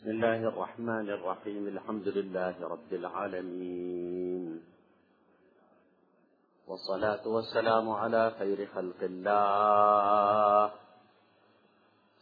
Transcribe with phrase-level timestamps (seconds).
[0.00, 1.66] بسم الله الرحمن الرحيم.
[1.66, 4.60] الحمد لله رب العالمين.
[6.68, 10.70] والصلاة والسلام على خير خلق الله.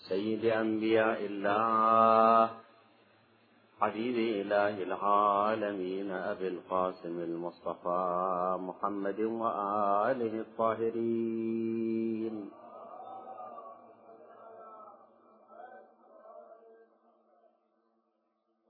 [0.08, 2.50] سيد أنبياء الله.
[3.80, 6.10] حبيب إله العالمين.
[6.10, 12.50] أبي القاسم المصطفى محمد وآله الطاهرين.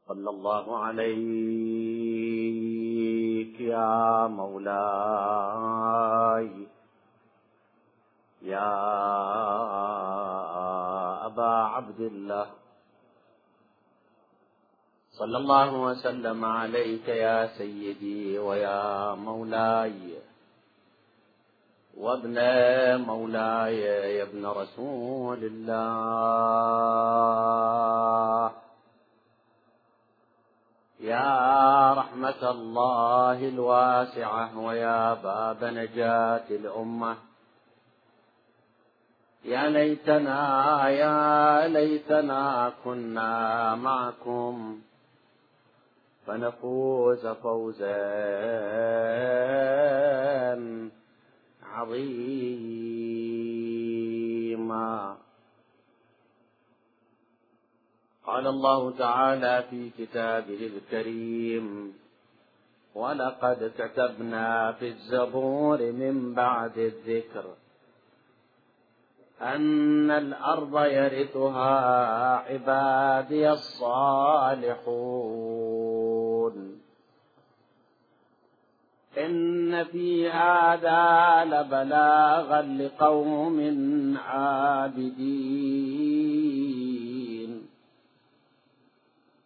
[0.09, 1.09] صلى الله عليك
[3.61, 4.69] يا مولاي.
[8.43, 8.75] يا
[11.27, 12.47] أبا عبد الله.
[15.13, 20.19] صلى الله وسلم عليك يا سيدي ويا مولاي.
[21.97, 22.37] وابن
[23.01, 26.99] مولاي يا ابن رسول الله.
[31.01, 37.17] يا رحمة الله الواسعة ويا باب نجاة الأمة.
[39.45, 44.79] يا ليتنا يا ليتنا كنا معكم
[46.27, 47.99] فنفوز فوزا
[51.63, 53.58] عظيما.
[58.29, 61.95] قال الله تعالى في كتابه الكريم
[62.95, 67.45] ولقد كتبنا في الزبور من بعد الذكر
[69.43, 74.79] أن الأرض يرثها عبادي الصالحون.
[79.19, 83.59] إن في هذا لبلاغا لقوم
[84.19, 86.18] عابدين.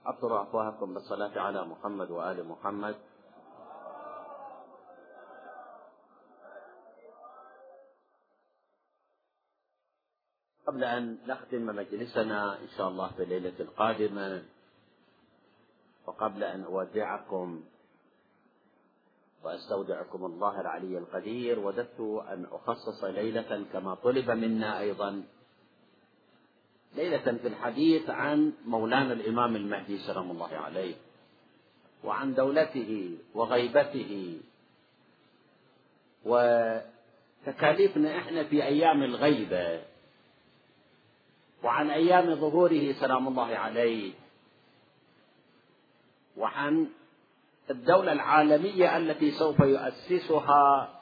[0.07, 2.97] أطروا أفواهكم بالصلاة على محمد وآل محمد.
[10.67, 14.43] قبل أن نختم مجلسنا إن شاء الله في الليلة القادمة
[16.07, 17.65] وقبل أن أودعكم
[19.45, 25.23] وأستودعكم الله العلي القدير وددت أن أخصص ليلة كما طلب منا أيضا
[26.97, 30.95] ليلة في الحديث عن مولانا الإمام المهدي سلام الله عليه
[32.05, 34.41] وعن دولته وغيبته
[36.25, 39.81] وتكاليفنا إحنا في أيام الغيبة
[41.63, 44.13] وعن أيام ظهوره سلام الله عليه
[46.37, 46.89] وعن
[47.71, 51.01] الدولة العالمية التي سوف يؤسسها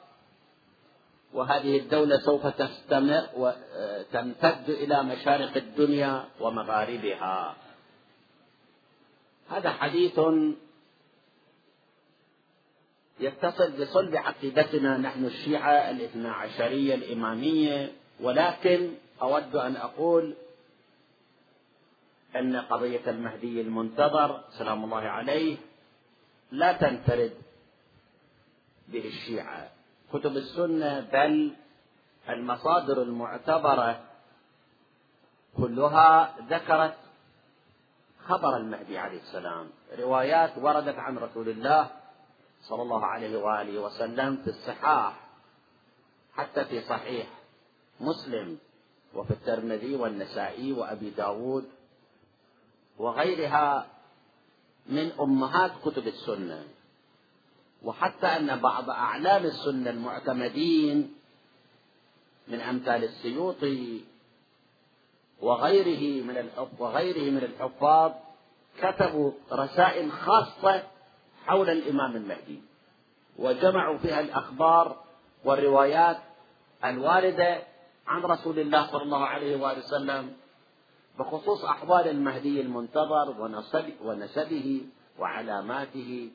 [1.33, 7.55] وهذه الدولة سوف تستمر وتمتد إلى مشارق الدنيا ومغاربها.
[9.49, 10.19] هذا حديث
[13.19, 14.97] يتصل بصلب عقيدتنا.
[14.97, 17.91] نحن الشيعة الاثنى عشرية الإمامية.
[18.19, 20.35] ولكن أود أن أقول
[22.35, 25.57] أن قضية المهدي المنتظر سلام الله عليه
[26.51, 27.33] لا تنفرد
[28.87, 29.80] به الشيعة.
[30.13, 31.55] كتب السنة بل
[32.29, 33.99] المصادر المعتبرة
[35.57, 36.97] كلها ذكرت
[38.27, 39.69] خبر المهدي عليه السلام.
[39.99, 41.89] روايات وردت عن رسول الله
[42.61, 45.13] صلى الله عليه وآله وسلم في الصحاح
[46.33, 47.27] حتى في صحيح
[47.99, 48.57] مسلم
[49.13, 51.69] وفي الترمذي والنسائي وأبي داود
[52.97, 53.87] وغيرها
[54.85, 56.63] من أمهات كتب السنة.
[57.83, 61.13] وحتى أن بعض أعلام السنة المعتمدين
[62.47, 64.01] من أمثال السيوطي
[65.41, 66.49] وغيره من
[66.79, 68.11] وغيره من الحفاظ
[68.81, 70.83] كتبوا رسائل خاصة
[71.45, 72.61] حول الإمام المهدي
[73.37, 75.03] وجمعوا فيها الأخبار
[75.45, 76.17] والروايات
[76.85, 77.63] الواردة
[78.07, 80.33] عن رسول الله صلى الله عليه وآله وسلم
[81.19, 83.35] بخصوص أحوال المهدي المنتظر
[84.03, 84.81] ونسبه
[85.19, 86.31] وعلاماته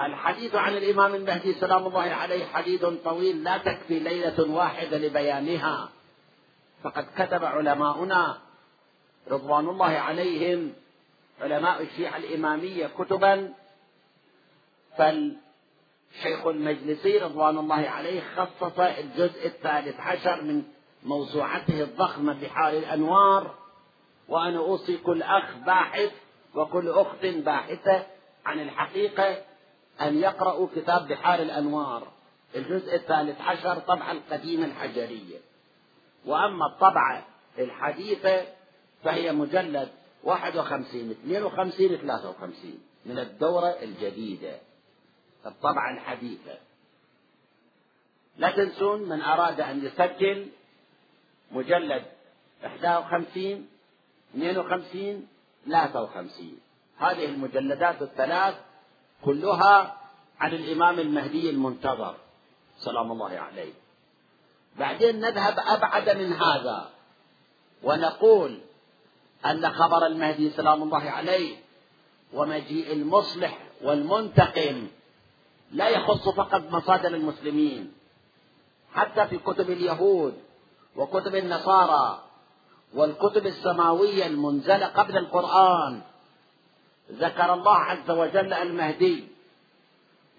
[0.00, 5.88] الحديث عن الإمام المهدي سلام الله عليه حديث طويل لا تكفي ليلة واحدة لبيانها.
[6.82, 8.38] فقد كتب علماؤنا
[9.30, 10.72] رضوان الله عليهم
[11.40, 13.54] علماء الشيعة الإمامية كتبا.
[14.98, 20.62] فالشيخ المجلسي رضوان الله عليه خصص الجزء الثالث عشر من
[21.04, 23.54] موسوعته الضخمة بحار الأنوار.
[24.28, 26.12] وأنا أوصي كل أخ باحث
[26.54, 28.06] وكل أخت باحثة
[28.46, 29.55] عن الحقيقة.
[30.00, 32.08] أن يقرأوا كتاب بحار الأنوار
[32.54, 35.38] الجزء الثالث عشر طبعة القديمة الحجرية.
[36.26, 37.26] وأما الطبعة
[37.58, 38.46] الحديثة
[39.04, 39.88] فهي مجلد
[40.24, 44.58] 51 52 53 من الدورة الجديدة
[45.46, 46.58] الطبعة الحديثة.
[48.36, 50.48] لا تنسون من أراد أن يسجل
[51.52, 52.04] مجلد
[52.64, 53.66] 51
[54.34, 55.26] 52
[55.66, 56.58] 53
[56.98, 58.54] هذه المجلدات الثلاث
[59.24, 59.96] كلها
[60.40, 62.14] عن الإمام المهدي المنتظر
[62.78, 63.72] سلام الله عليه.
[64.78, 66.90] بعدين نذهب أبعد من هذا
[67.82, 68.60] ونقول
[69.46, 71.56] أن خبر المهدي سلام الله عليه
[72.32, 74.88] ومجيء المصلح والمنتقم
[75.72, 77.92] لا يخص فقط مصادر المسلمين
[78.94, 80.34] حتى في كتب اليهود
[80.96, 82.22] وكتب النصارى
[82.94, 86.02] والكتب السماوية المنزلة قبل القرآن.
[87.12, 89.28] ذكر الله عز وجل المهدي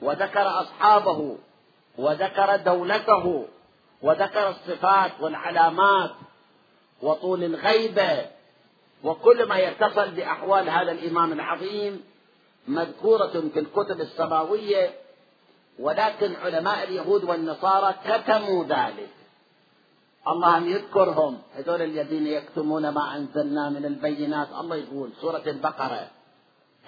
[0.01, 1.37] وذكر أصحابه
[1.97, 3.45] وذكر دولته
[4.01, 6.11] وذكر الصفات والعلامات
[7.01, 8.25] وطول الغيبة
[9.03, 12.03] وكل ما يتصل بأحوال هذا الإمام العظيم
[12.67, 14.93] مذكورة في الكتب السماوية
[15.79, 19.09] ولكن علماء اليهود والنصارى كتموا ذلك.
[20.27, 21.37] الله أن يذكرهم.
[21.55, 26.07] هذول الذين يكتمون ما أنزلنا من البينات الله يقول سورة البقرة.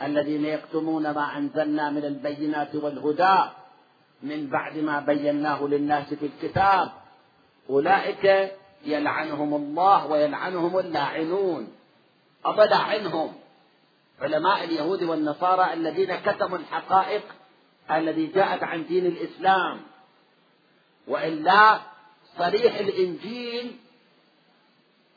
[0.01, 3.49] الذين يكتمون ما أنزلنا من البينات والهدى
[4.23, 6.91] من بعد ما بيناه للناس في الكتاب.
[7.69, 8.51] أولئك
[8.85, 11.67] يلعنهم الله ويلعنهم اللاعنون.
[12.45, 13.33] أبدا عنهم.
[14.21, 17.23] علماء اليهود والنصارى الذين كتموا الحقائق
[17.91, 19.79] الذي جاءت عن دين الإسلام.
[21.07, 21.79] وإلا
[22.37, 23.75] صريح الإنجيل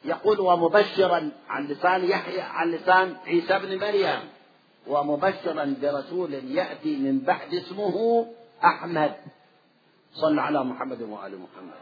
[0.04, 4.20] يقول ومبشرا عن لسان يحيى عن لسان عيسى بن مريم.
[4.86, 8.26] ومبشرا برسول يأتي من بعد اسمه
[8.64, 9.14] أحمد.
[10.12, 11.74] صل على محمد وآل محمد.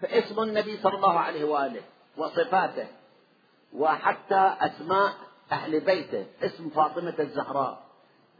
[0.00, 1.82] فاسم النبي صلى الله عليه وآله
[2.16, 2.86] وصفاته
[3.76, 5.12] وحتى أسماء
[5.52, 6.26] أهل بيته.
[6.42, 7.82] اسم فاطمة الزهراء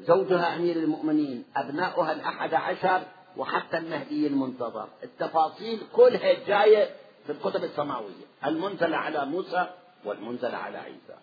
[0.01, 3.03] زوجها أمير المؤمنين أبناؤها الأحد عشر
[3.37, 4.89] وحتى المهدي المنتظر.
[5.03, 9.67] التفاصيل كلها جاية في الكتب السماوية المنزلة على موسى
[10.05, 11.17] والمنزلة على عيسى.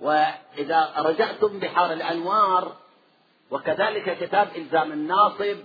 [0.00, 2.76] وإذا رجعتم بحار الأنوار
[3.50, 5.56] وكذلك كتاب إلزام الناصب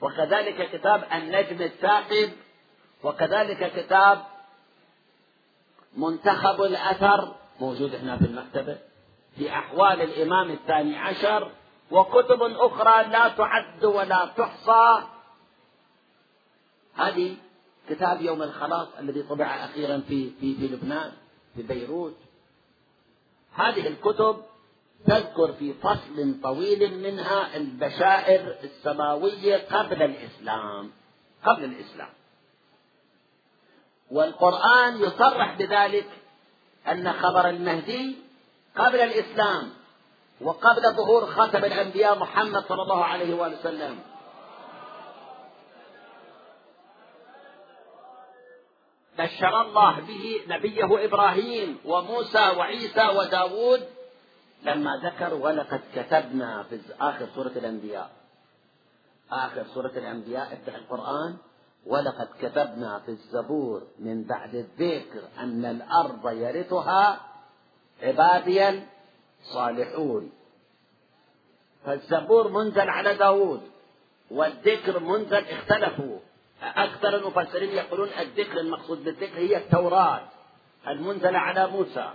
[0.00, 2.32] وكذلك كتاب النجم الثاقب
[3.04, 4.22] وكذلك كتاب
[5.96, 8.78] منتخب الأثر موجود هنا في المكتبة
[9.36, 11.50] في أحوال الإمام الثاني عشر
[11.90, 15.02] وكتب أخرى لا تعد ولا تحصى.
[17.00, 17.36] هذه
[17.88, 21.12] كتاب يوم الخلاص الذي طبع أخيرا في في في لبنان
[21.56, 22.16] في بيروت.
[23.54, 24.42] هذه الكتب
[25.06, 30.90] تذكر في فصل طويل منها البشائر السماوية قبل الإسلام
[31.44, 32.10] قبل الإسلام.
[34.10, 36.06] والقرآن يصرح بذلك
[36.88, 38.16] أن خبر المهدي
[38.76, 39.70] قبل الإسلام
[40.40, 43.98] وقبل ظهور خاتم الأنبياء محمد صلى الله عليه وآله وسلم
[49.18, 53.88] بشر الله به نبيه إبراهيم وموسى وعيسى وداود
[54.62, 58.10] لما ذكر ولقد كتبنا في آخر سورة الأنبياء.
[59.30, 61.36] آخر سورة الأنبياء افتح القرآن.
[61.86, 67.20] ولقد كتبنا في الزبور من بعد الذكر أن الأرض يرثها
[68.02, 68.82] عبادي
[69.40, 70.32] الصالحون.
[71.84, 73.62] فالزبور منزل على داود
[74.30, 76.18] والذكر منزل اختلفوا.
[76.62, 80.20] أكثر المفسرين يقولون الذكر المقصود بالذكر هي التوراة
[80.88, 82.10] المنزلة على موسى.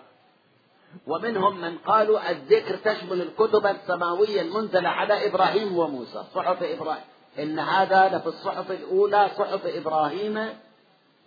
[1.07, 6.23] ومنهم من قالوا الذكر تشمل الكتب السماوية المنزلة على إبراهيم وموسى.
[6.35, 7.03] صحف إبراهيم.
[7.39, 10.49] إن هذا لفي الصحف الأولى صحف إبراهيم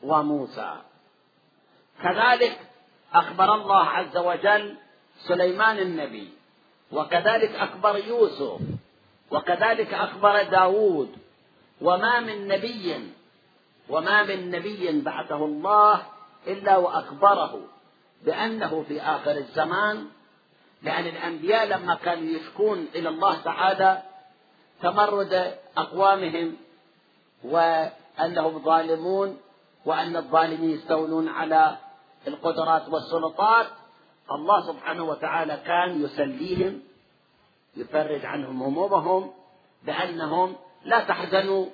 [0.03, 0.77] وموسى.
[2.03, 2.61] كذلك
[3.15, 4.77] أخبر الله عز وجل
[5.29, 6.29] سليمان النبي.
[6.93, 8.61] وكذلك أخبر يوسف.
[9.31, 11.28] وكذلك أخبر داود.
[11.83, 13.13] وما من نبي
[13.89, 16.03] وما من نبي بعثه الله
[16.47, 17.61] إلا وأخبره
[18.25, 20.07] بأنه في آخر الزمان
[20.83, 24.03] لأن الأنبياء لما كانوا يشكون إلى الله تعالى
[24.83, 26.57] تمرد أقوامهم
[27.45, 29.39] وأنهم ظالمون
[29.85, 31.77] وأن الظالمين يستولون على
[32.29, 33.67] القدرات والسلطات.
[34.31, 36.83] الله سبحانه وتعالى كان يسليهم
[37.77, 39.31] يفرج عنهم همومهم
[39.83, 41.67] بأنهم لا تحزنوا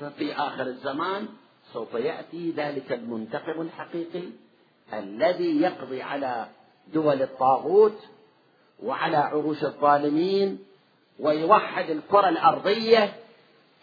[0.00, 1.28] ففي آخر الزمان
[1.72, 4.22] سوف يأتي ذلك المنتقم الحقيقي
[4.92, 6.46] الذي يقضي على
[6.94, 7.98] دول الطاغوت
[8.82, 10.58] وعلى عروش الظالمين
[11.20, 13.14] ويوحد الكرة الأرضية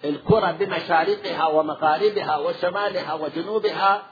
[0.05, 4.07] الكرة بمشارقها ومغاربها وشمالها وجنوبها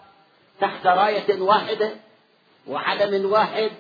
[0.60, 1.92] تحت راية واحدة
[2.68, 3.72] وعلم واحد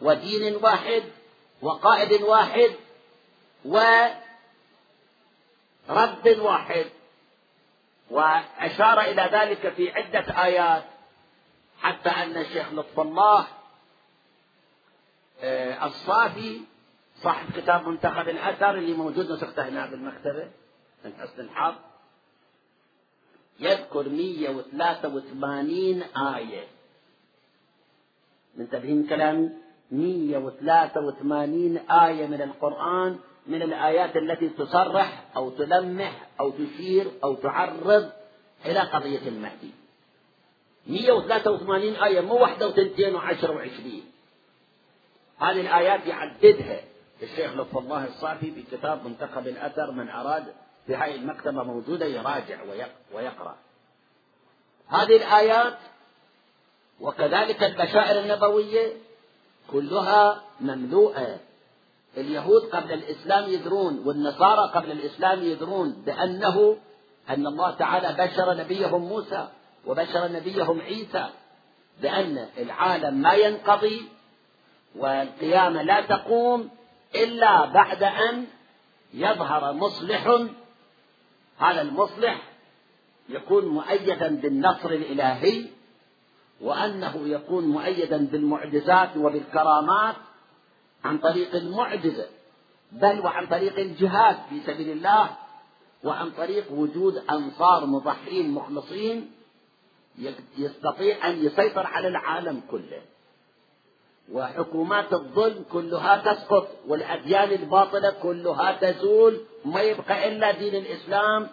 [0.00, 1.02] ودين واحد
[1.62, 2.70] وقائد واحد
[5.88, 6.86] ورب واحد.
[8.10, 10.84] وأشار إلى ذلك في عدة آيات
[11.80, 13.46] حتى أن الشيخ لطف الله
[15.84, 16.60] الصافي
[17.22, 20.50] صاحب كتاب منتخب الأثر اللي موجود نسخته هنا بالمكتبة
[21.04, 21.74] من حسن الحظ
[23.60, 26.66] يذكر 183 آية.
[28.56, 29.50] منتبهين كلامي
[29.90, 38.10] 183 آية من القرآن من الآيات التي تصرح أو تلمح أو تشير أو تعرض
[38.66, 39.70] إلى قضية المهدي.
[40.86, 44.04] 183 آية مو واحدة وثنتين وعشرة وعشرين.
[45.38, 46.80] هذه الآيات يعددها
[47.22, 50.44] الشيخ لطف الله الصافي في كتاب منتخب الأثر من أراد
[50.86, 52.58] في هذه المكتبة موجودة يراجع
[53.12, 53.56] ويقرأ.
[54.88, 55.78] هذه الآيات
[57.00, 58.92] وكذلك البشائر النبوية
[59.72, 61.40] كلها مملوءة
[62.16, 66.76] اليهود قبل الإسلام يدرون والنصارى قبل الإسلام يدرون بأنه
[67.30, 69.48] أن الله تعالى بشر نبيهم موسى
[69.86, 71.26] وبشر نبيهم عيسى
[72.02, 74.08] بأن العالم ما ينقضي
[74.96, 76.70] والقيامة لا تقوم
[77.14, 78.46] إلا بعد أن
[79.14, 80.26] يظهر مصلح.
[81.58, 82.42] هذا المصلح
[83.28, 85.66] يكون مؤيدا بالنصر الإلهي
[86.60, 90.16] وأنه يكون مؤيدا بالمعجزات وبالكرامات
[91.04, 92.26] عن طريق المعجزة
[92.92, 95.30] بل وعن طريق الجهاد في سبيل الله
[96.04, 99.30] وعن طريق وجود أنصار مضحين مخلصين
[100.58, 103.02] يستطيع أن يسيطر على العالم كله.
[104.32, 111.48] وحكومات الظلم كلها تسقط والأديان الباطلة كلها تزول ما يبقى إلا دين الإسلام.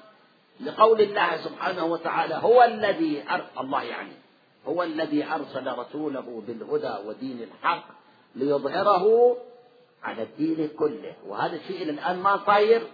[0.59, 3.23] لقول الله سبحانه وتعالى هو الذي
[3.59, 4.13] الله يعني
[4.67, 7.98] هو الذي أرسل رسوله بالهدى ودين الحق.
[8.35, 9.37] ليظهره
[10.03, 11.13] على الدين كله.
[11.27, 12.87] وهذا الشيء إلى الآن ما صاير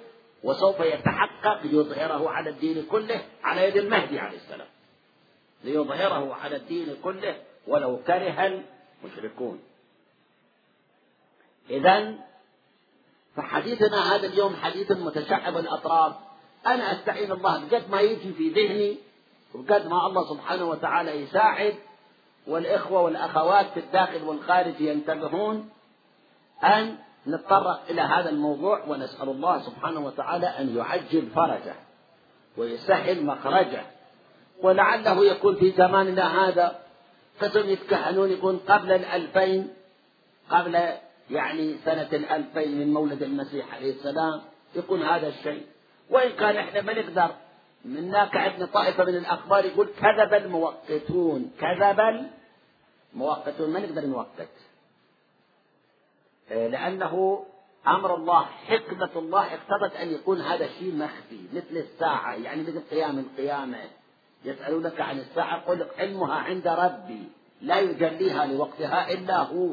[0.43, 4.67] وسوف يتحقق ليظهره على الدين كله على يد المهدي عليه السلام.
[5.63, 7.35] ليظهره على الدين كله
[7.67, 8.63] ولو كره
[9.03, 9.59] المشركون.
[11.69, 12.15] إذا
[13.35, 16.13] فحديثنا هذا اليوم حديث متشعب الأطراف.
[16.67, 18.97] أنا أستعين الله بقد ما يجي في ذهني
[19.53, 21.75] وقد ما الله سبحانه وتعالى يساعد
[22.47, 25.69] والإخوة والأخوات في الداخل والخارج ينتبهون
[26.63, 26.95] أن
[27.27, 31.75] نتطرق إلى هذا الموضوع ونسأل الله سبحانه وتعالى أن يعجل فرجه
[32.57, 33.81] ويسهل مخرجه.
[34.61, 36.79] ولعله يكون في زماننا هذا
[37.41, 39.73] قسم يتكهنون يكون قبل الألفين
[40.49, 40.89] قبل
[41.31, 44.41] يعني سنة الألفين من مولد المسيح عليه السلام
[44.75, 45.65] يكون هذا الشيء.
[46.09, 47.35] وإن كان إحنا ما نقدر
[47.85, 51.51] من هناك عندنا طائفة من الأخبار يقول كذب الموقتون.
[51.59, 52.27] كذب
[53.13, 53.69] الموقتون.
[53.69, 54.49] ما نقدر نوقت
[56.51, 57.45] آه، لأنه
[57.87, 62.33] أمر الله حكمة الله اقتضت أن يكون هذا الشيء مخفي مثل الساعة.
[62.33, 63.79] يعني مثل قيام القيامة.
[64.45, 67.23] يسألونك عن الساعة قل علمها عند ربي.
[67.61, 69.69] لا يجليها لوقتها إلا هو.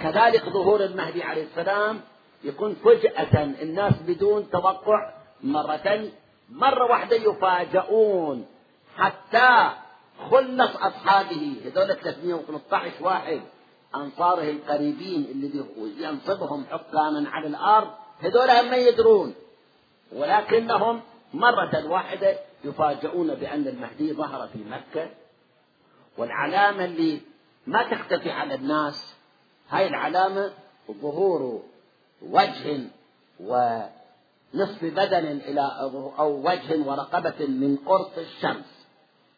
[0.00, 2.00] كذلك ظهور المهدي عليه السلام
[2.44, 3.44] يكون فجأة.
[3.44, 5.12] الناس بدون توقع
[5.42, 6.10] مرة
[6.50, 8.46] مرة واحدة يفاجؤون
[8.96, 9.70] حتى
[10.30, 11.56] خلص أصحابه.
[11.64, 13.40] هذول 313 واحد
[13.94, 15.64] أنصاره القريبين اللي
[15.98, 17.90] ينصبهم حكاما على الأرض.
[18.20, 19.34] هذول هم ما يدرون.
[20.12, 21.00] ولكنهم
[21.34, 25.10] مرة واحدة يفاجؤون بأن المهدي ظهر في مكة.
[26.18, 27.20] والعلامة اللي
[27.66, 29.14] ما تختفي على الناس
[29.70, 30.52] هاي العلامة
[30.90, 31.62] ظهور
[32.22, 32.80] وجه
[34.54, 35.72] ونصف بدن إلى
[36.18, 38.86] أو وجه ورقبة من قرص الشمس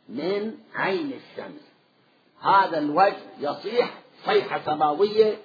[0.09, 1.69] من عين الشمس.
[2.41, 5.37] هذا الوجه يصيح صيحة سماوية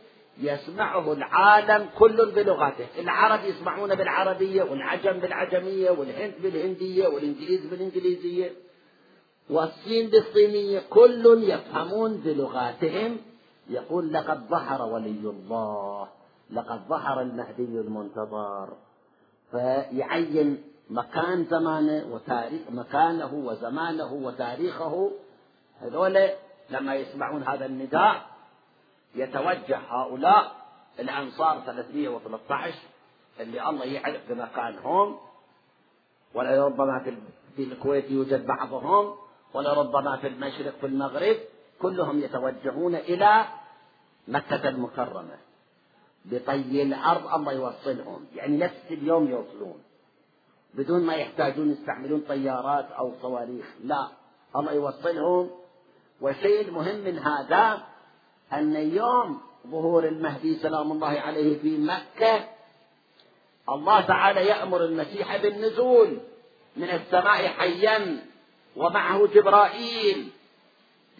[0.42, 2.88] يسمعه العالم كل بلغاته.
[3.00, 8.52] العرب يسمعون بالعربية والعجم بالعجمية والهند بالهندية والإنجليز بالإنجليزية
[9.50, 10.80] والصين بالصينية.
[10.90, 13.18] كل يفهمون بلغاتهم.
[13.70, 16.08] يقول لقد ظهر ولي الله
[16.52, 18.74] لقد ظهر المهدي المنتظر.
[19.54, 25.12] فيعين مكان زمانه وتاريخ مكانه وزمانه وتاريخه.
[25.82, 26.30] هذول
[26.70, 28.26] لما يسمعون هذا النداء
[29.16, 30.56] يتوجه هؤلاء
[31.00, 32.74] الأنصار 313
[33.40, 35.18] اللي الله يعرف بمكانهم
[36.34, 37.18] ولربما
[37.56, 39.16] في الكويت يوجد بعضهم
[39.54, 41.38] ولربما في المشرق في المغرب
[41.82, 43.46] كلهم يتوجهون إلى
[44.28, 45.38] مكة المكرمة.
[46.26, 48.26] بطي الأرض الله يوصلهم.
[48.36, 49.84] يعني نفس اليوم يوصلون.
[50.74, 53.66] بدون ما يحتاجون يستعملون طيارات أو صواريخ.
[53.84, 54.08] لا.
[54.56, 55.50] الله يوصلهم.
[56.22, 57.84] والشيء المهم من هذا
[58.54, 62.46] أن يوم ظهور المهدي سلام الله عليه في مكة
[63.70, 66.20] الله تعالى يأمر المسيح بالنزول
[66.78, 68.26] من السماء حيا
[68.76, 70.30] ومعه جبرائيل.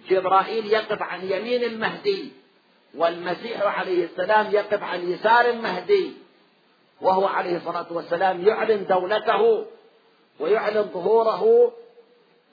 [0.10, 2.32] جبرائيل يقف عن يمين المهدي.
[2.98, 6.14] والمسيح عليه السلام يقف عن يسار المهدي
[7.02, 9.66] وهو عليه الصلاة والسلام يعلن دولته
[10.40, 11.74] ويعلن ظهوره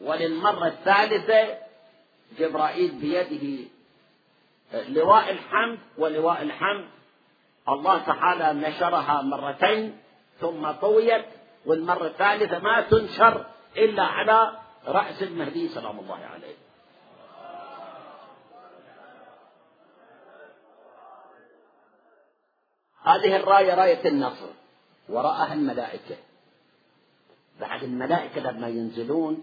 [0.00, 1.58] وللمرة الثالثة
[2.38, 3.68] جبرائيل بيده
[4.88, 6.88] لواء الحمد ولواء الحمد.
[7.68, 9.98] الله تعالى نشرها مرتين
[10.40, 11.24] ثم طويت
[11.66, 14.52] والمرة الثالثة ما تنشر إلا على
[14.86, 16.54] رأس المهدي سلام الله عليه.
[23.02, 24.50] هذه الراية راية النصر.
[25.08, 26.16] وراءها الملائكة.
[27.60, 29.42] بعد الملائكة لما ينزلون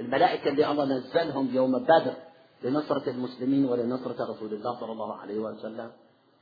[0.00, 2.14] الملائكة اللي الله نزلهم يوم بدر
[2.62, 5.90] لنصرة المسلمين ولنصرة رسول الله صلى الله عليه وسلم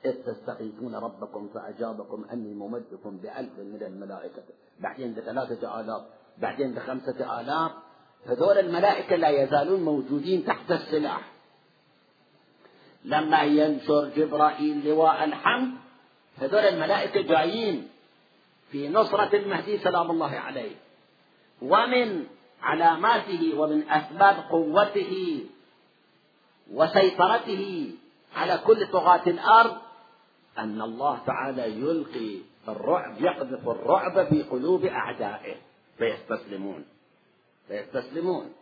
[0.04, 4.42] إذ تستغيثون ربكم فأجابكم أني ممدكم بألف من الملائكة.
[4.80, 6.02] بعدين بثلاثة آلاف
[6.38, 7.72] بعدين بخمسة آلاف.
[8.26, 11.32] هذول الملائكة لا يزالون موجودين تحت السلاح.
[13.04, 15.81] لما ينشر جبرائيل لواء الحمد
[16.42, 17.88] هذول الملائكة جايين
[18.70, 20.76] في نصرة المهدي سلام الله عليه.
[21.62, 22.26] ومن
[22.62, 25.44] علاماته ومن أسباب قوته
[26.72, 27.94] وسيطرته
[28.36, 29.76] على كل طغاة الأرض
[30.58, 35.56] أن الله تعالى يلقي الرعب يقذف الرعب في قلوب أعدائه.
[35.98, 36.84] فيستسلمون.
[37.68, 38.52] فيستسلمون.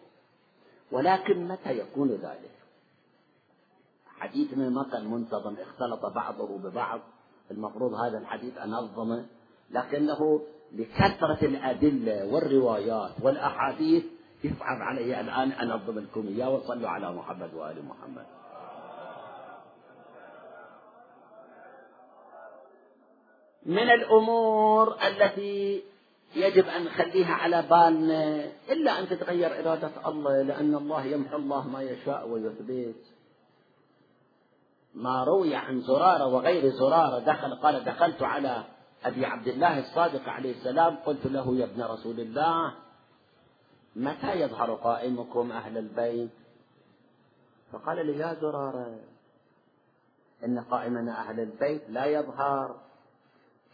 [0.93, 2.51] ولكن متى يكون ذلك؟
[4.19, 7.01] حديثنا ما كان منتظم اختلط بعضه ببعض.
[7.51, 9.27] المفروض هذا الحديث أنظمه
[9.71, 10.41] لكنه
[10.73, 14.05] لكثرة الأدلة والروايات والأحاديث
[14.45, 18.27] يصعب علي الآن أنظم لكم إياه وصلوا على محمد وآل محمد.
[23.67, 25.83] من الأمور التي
[26.37, 31.83] يجب أن نخليها على بالنا إلا أن تتغير إرادة الله لأن الله يمحو الله ما
[31.83, 33.20] يشاء ويثبت.
[34.95, 38.65] ما روي عن زرارة وغير زرارة دخل قال دخلت على
[39.05, 42.75] أبي عبد الله الصادق عليه السلام قلت له يا ابن رسول الله
[43.97, 46.31] متى يظهر قائمكم أهل البيت؟
[47.73, 48.99] فقال لي يا زرارة
[50.45, 52.77] إن قائمنا أهل البيت لا يظهر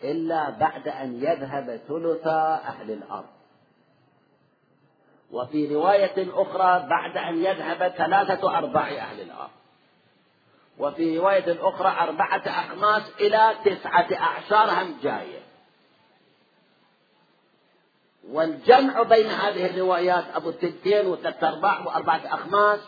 [0.04, 3.28] إلا بعد أن يذهب ثلث أهل الأرض.
[5.30, 9.50] وفي رواية أخرى بعد أن يذهب ثلاثة أرباع أهل الأرض.
[10.78, 15.40] وفي رواية أخرى أربعة أخماس إلى تسعة أعشار هم جاية.
[18.28, 22.80] والجمع بين هذه الروايات أبو التلتين وثلاثة أرباع وأربعة أخماس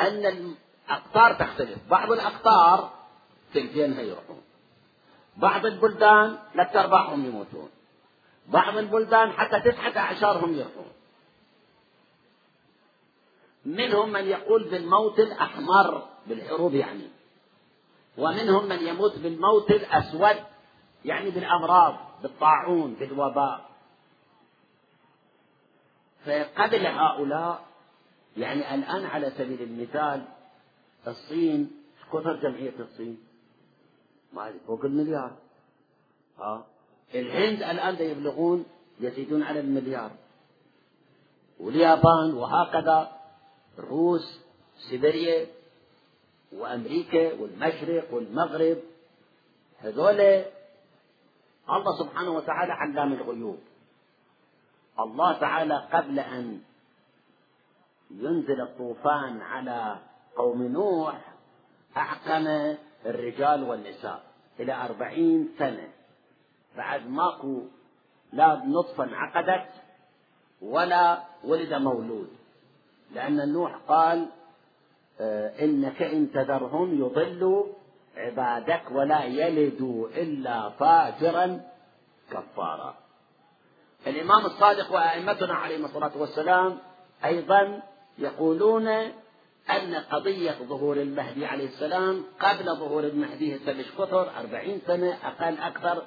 [0.00, 1.78] أن الأقطار تختلف.
[1.90, 2.90] بعض الأقطار
[3.54, 4.42] تلتين هيروحون
[5.36, 7.70] بعض البلدان ثلاثة أرباعهم يموتون.
[8.46, 10.92] بعض البلدان حتى تسعة أعشار هم يروحون.
[13.64, 17.10] منهم من يقول بالموت الأحمر بالحروب يعني.
[18.18, 20.36] ومنهم من يموت بالموت الأسود
[21.04, 23.70] يعني بالأمراض بالطاعون بالوباء.
[26.26, 27.64] فقبل هؤلاء
[28.36, 30.24] يعني الآن على سبيل المثال
[31.06, 31.70] الصين
[32.12, 33.18] كثر جمعية الصين.
[34.32, 35.36] ما فوق المليار.
[36.38, 36.66] ها
[37.14, 38.64] الهند الآن يبلغون
[39.00, 40.10] يزيدون على المليار.
[41.60, 43.12] واليابان وهكذا.
[43.78, 44.40] روس
[44.90, 45.46] سيبيريا.
[46.58, 48.78] وأمريكا والمشرق والمغرب
[49.80, 50.20] هذول
[51.70, 53.58] الله سبحانه وتعالى علام الغيوب.
[55.00, 56.60] الله تعالى قبل أن
[58.10, 59.98] ينزل الطوفان على
[60.36, 61.34] قوم نوح
[61.96, 62.46] أحكم
[63.06, 64.22] الرجال والنساء
[64.60, 65.88] إلى أربعين سنة.
[66.76, 67.62] بعد ماكو
[68.32, 69.68] لا نطفا عقدت
[70.62, 72.28] ولا ولد مولود
[73.12, 74.28] لأن نوح قال
[75.20, 77.66] إنك إن تذرهم يضلوا
[78.16, 81.60] عبادك ولا يلدوا إلا فاجرا
[82.30, 82.94] كفارا.
[84.06, 86.78] الإمام الصادق وأئمتنا عليهم الصلاة والسلام
[87.24, 87.82] أيضا
[88.18, 88.88] يقولون
[89.70, 96.02] أن قضية ظهور المهدي عليه السلام قبل ظهور المهدي سبش كثر أربعين سنة أقل أكثر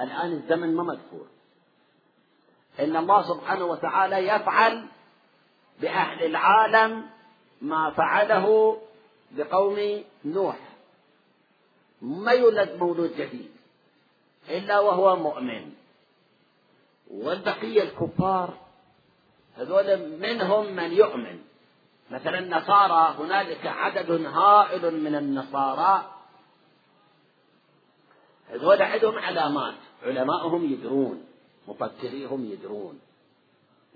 [0.00, 1.26] الآن الزمن ما مذكور.
[2.80, 4.86] إن الله سبحانه وتعالى يفعل
[5.80, 7.06] بأهل العالم
[7.62, 8.78] ما فعله
[9.30, 10.58] بقوم نوح.
[12.02, 13.50] ما يولد مولود جديد
[14.48, 15.72] إلا وهو مؤمن.
[17.10, 18.54] والبقية الكفار
[19.56, 21.38] هذول منهم من يؤمن.
[22.10, 26.12] مثلا النصارى هنالك عدد هائل من النصارى.
[28.48, 31.24] هذول عندهم علامات علماؤهم يدرون
[31.68, 33.00] مفكريهم يدرون.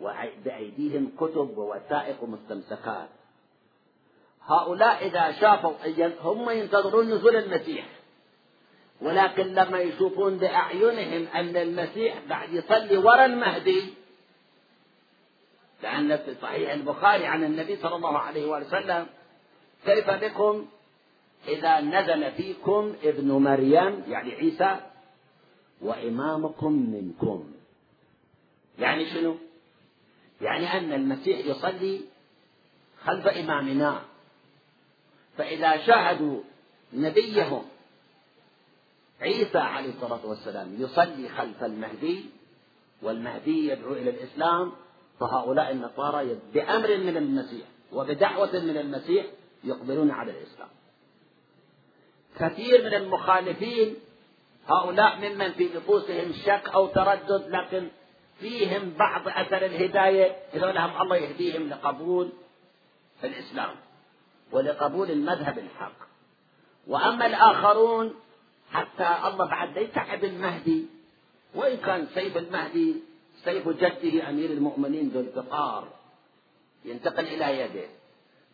[0.00, 3.08] وبأيديهم كتب ووثائق ومستمسكات
[4.50, 5.72] هؤلاء إذا شافوا
[6.22, 7.86] هم ينتظرون نزول المسيح.
[9.00, 13.94] ولكن لما يشوفون بأعينهم أن المسيح بعد يصلي وراء المهدي
[15.82, 19.06] لأن في صحيح البخاري عن النبي صلى الله عليه وسلم
[19.84, 20.66] كيف بكم
[21.48, 24.76] إذا نزل فيكم ابن مريم؟ يعني عيسى
[25.80, 27.52] وإمامكم منكم.
[28.78, 29.36] يعني شنو؟
[30.40, 32.00] يعني أن المسيح يصلي
[33.04, 34.09] خلف إمامنا.
[35.36, 36.40] فإذا شاهدوا
[36.92, 37.64] نبيهم
[39.20, 42.24] عيسى عليه الصلاة والسلام يصلي خلف المهدي
[43.02, 44.72] والمهدي يدعو إلى الإسلام
[45.20, 49.26] فهؤلاء النصارى بأمر من المسيح وبدعوة من المسيح
[49.64, 50.68] يقبلون على الإسلام.
[52.38, 53.96] كثير من المخالفين
[54.68, 57.88] هؤلاء ممن في نفوسهم شك أو تردد لكن
[58.40, 62.32] فيهم بعض أثر الهداية إذا لهم الله يهديهم لقبول
[63.24, 63.76] الإسلام.
[64.52, 65.92] ولقبول المذهب الحق.
[66.86, 68.14] وأما الآخرون
[68.70, 70.86] حتى الله بعد يتعب المهدي
[71.54, 72.96] وإن كان سيف المهدي
[73.44, 75.88] سيف جده أمير المؤمنين ذو الفقار
[76.84, 77.88] ينتقل إلى يده.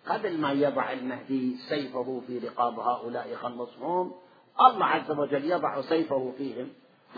[0.07, 4.13] قبل ما يضع المهدي سيفه في رقاب هؤلاء يخلصهم
[4.61, 6.69] الله عز وجل يضع سيفه فيهم.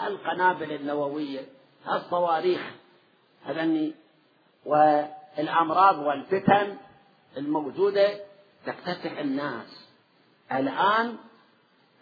[0.07, 1.47] القنابل النووية
[1.93, 2.61] الصواريخ
[3.45, 3.95] هذني
[4.67, 6.77] والأمراض والفتن
[7.37, 8.21] الموجودة
[8.67, 9.89] تكتسح الناس.
[10.53, 11.17] الآن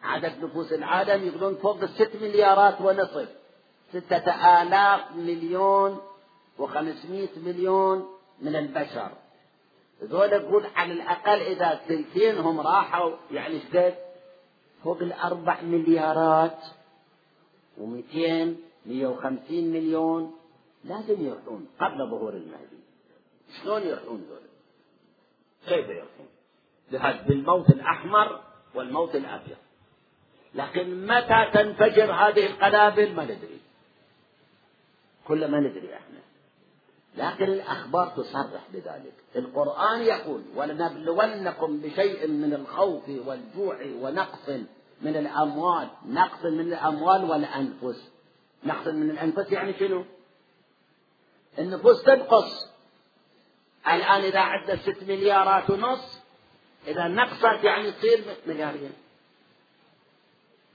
[0.03, 3.29] عدد نفوس العالم يقولون فوق الست مليارات ونصف.
[3.93, 6.01] ستة آلاف مليون
[6.59, 8.09] وخمسمائة مليون
[8.43, 9.11] من البشر.
[10.03, 13.95] ذول يقول على الأقل إذا ثلثينهم راحوا يعني إيش
[14.85, 16.59] فوق الأربع مليارات
[17.79, 20.35] ومئتين مية وخمسين مليون
[20.85, 22.77] لازم يروحون قبل ظهور المهدي.
[23.63, 24.41] شلون يروحون ذول
[25.67, 26.27] كيف يروحون؟
[27.29, 28.41] بالموت الأحمر
[28.75, 29.57] والموت الأبيض.
[30.55, 33.61] لكن متى تنفجر هذه القنابل ما ندري.
[35.29, 36.19] كل ما ندري إحنا.
[37.17, 39.13] لكن الأخبار تصرح بذلك.
[39.37, 44.49] القرآن يقول ولنبلونكم بشيء من الخوف والجوع ونقص
[45.03, 45.89] من الأموال.
[46.07, 48.13] نقص من الأموال والأنفس.
[48.65, 50.05] نقص من الأنفس يعني شنو؟
[51.59, 52.77] النفوس تنقص.
[53.87, 56.16] الآن إذا عندنا ست مليارات ونص
[56.87, 58.93] إذا نقصت يعني تصير مليارين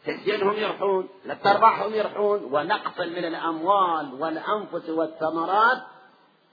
[0.06, 5.82] تسجيلهم يرحون لتربحهم يرحون ونقص من الأموال والأنفس والثمرات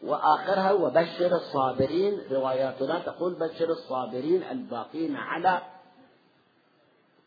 [0.02, 2.20] وآخرها وبشر الصابرين.
[2.30, 5.62] رواياتنا تقول بشر الصابرين الباقين على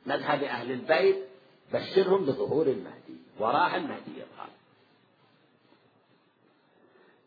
[0.05, 1.17] مذهب أهل البيت
[1.73, 4.49] بشرهم بظهور المهدي وراح المهدي يظهر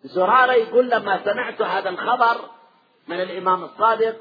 [0.05, 2.51] زرارة يقول لما سمعت هذا الخبر
[3.09, 4.17] من الإمام الصادق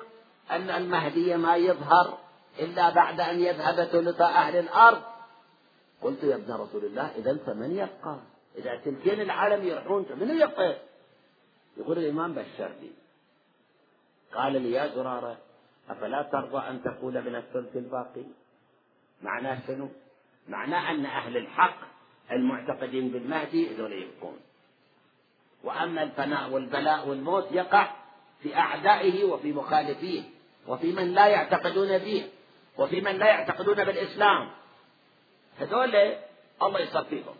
[0.51, 2.17] أن المهدي ما يظهر
[2.59, 5.01] إلا بعد أن يذهب ثلث أهل الأرض.
[6.01, 8.19] قلت يا ابن رسول الله إذا فمن يبقى؟
[8.57, 10.75] إذا تلكين العالم يروحون من يبقى؟
[11.77, 12.91] يقول الإمام بشرني
[14.33, 15.37] قال لي يا زرارة
[15.89, 18.23] أفلا ترضى أن تقول من الثلث الباقي؟
[19.21, 19.89] معناه شنو؟
[20.47, 21.77] معناه أن أهل الحق
[22.31, 24.39] المعتقدين بالمهدي هذول يبقون.
[25.63, 27.91] وأما الفناء والبلاء والموت يقع
[28.43, 30.23] في أعدائه وفي مخالفيه
[30.67, 32.29] وفي من لا يعتقدون به
[32.77, 34.51] وفي من لا يعتقدون بالإسلام.
[35.59, 35.95] هذول
[36.61, 37.35] الله يصفيهم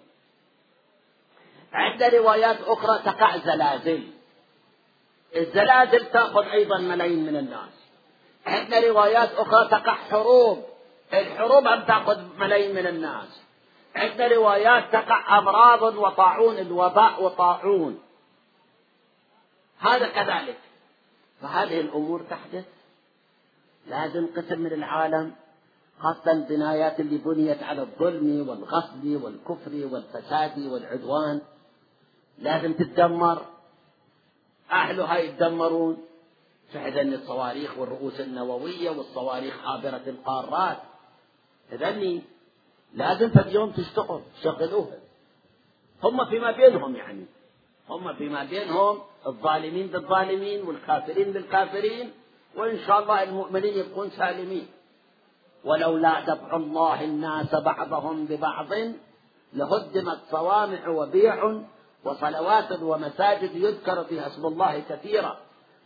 [1.74, 4.04] عند روايات أخرى تقع زلازل.
[5.36, 7.70] الزلازل تأخذ أيضا ملايين من الناس.
[8.46, 10.66] عندنا روايات أخرى تقع حروب.
[11.14, 13.42] الحروب هم تأخذ ملايين من الناس.
[13.96, 18.02] عندنا روايات تقع أمراض وطاعون الوباء وطاعون.
[19.80, 20.58] هذا كذلك.
[21.44, 22.66] فهذه الأمور تحدث.
[23.88, 25.36] لازم قسم من العالم
[26.00, 31.42] خاصة البنايات اللي بنيت على الظلم والغصب والكفر والفساد والعدوان
[32.40, 33.46] لازم تتدمر.
[34.72, 35.98] أهلها يتدمرون.
[36.74, 40.78] فإذا الصواريخ والرؤوس النووية والصواريخ عابرة القارات.
[41.72, 42.22] إذا
[42.94, 44.98] لازم في اليوم تشتغل شغلوها
[46.04, 47.26] هم فيما بينهم يعني.
[47.90, 52.12] هم فيما بينهم الظالمين بالظالمين والكافرين بالكافرين
[52.58, 54.68] وإن شاء الله المؤمنين يبقون سالمين.
[55.66, 58.68] ولولا دفع الله الناس بعضهم ببعض
[59.54, 61.62] لهدمت صوامع وبيع
[62.06, 65.38] وصلوات ومساجد يذكر فيها اسم الله كثيرا.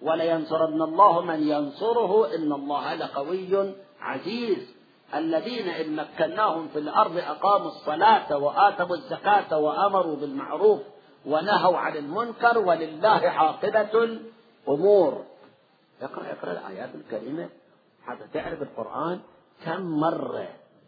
[0.01, 4.77] ولينصرن الله من ينصره إن الله لقوي عزيز.
[5.15, 10.81] الذين إن مكناهم في الأرض أقاموا الصلاة وآتوا الزكاة وأمروا بالمعروف
[11.27, 15.25] ونهوا عن المنكر ولله عاقبة الأمور.
[16.01, 17.49] اقرأ اقرأ الآيات الكريمة.
[18.05, 19.19] حتى تعرف القرآن
[19.65, 20.47] كم مرة؟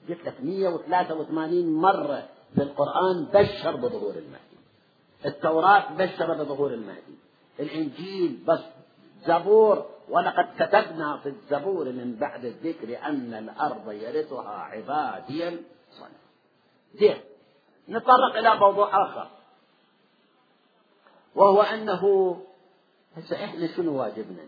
[0.09, 4.59] قلت لك 183 مرة في القرآن بشر بظهور المهدي.
[5.25, 7.17] التوراة بشر بظهور المهدي.
[7.59, 8.59] الإنجيل بس
[9.27, 9.85] زبور.
[10.09, 16.29] ولقد كتبنا في الزبور من بعد الذكر أن الأرض يرثها عبادي الصالحون.
[16.93, 17.17] زين
[17.89, 19.38] نتطرق إلى موضوع آخر.
[21.35, 22.35] وهو أنه
[23.15, 24.45] هسه إحنا شنو واجبنا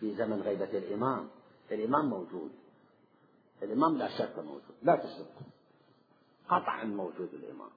[0.00, 1.28] في زمن غيبة الإمام؟
[1.70, 2.50] الإمام موجود.
[3.62, 4.76] الإمام لا شك موجود.
[4.82, 5.46] لا تشك.
[6.48, 7.70] قطعا موجود الإمام.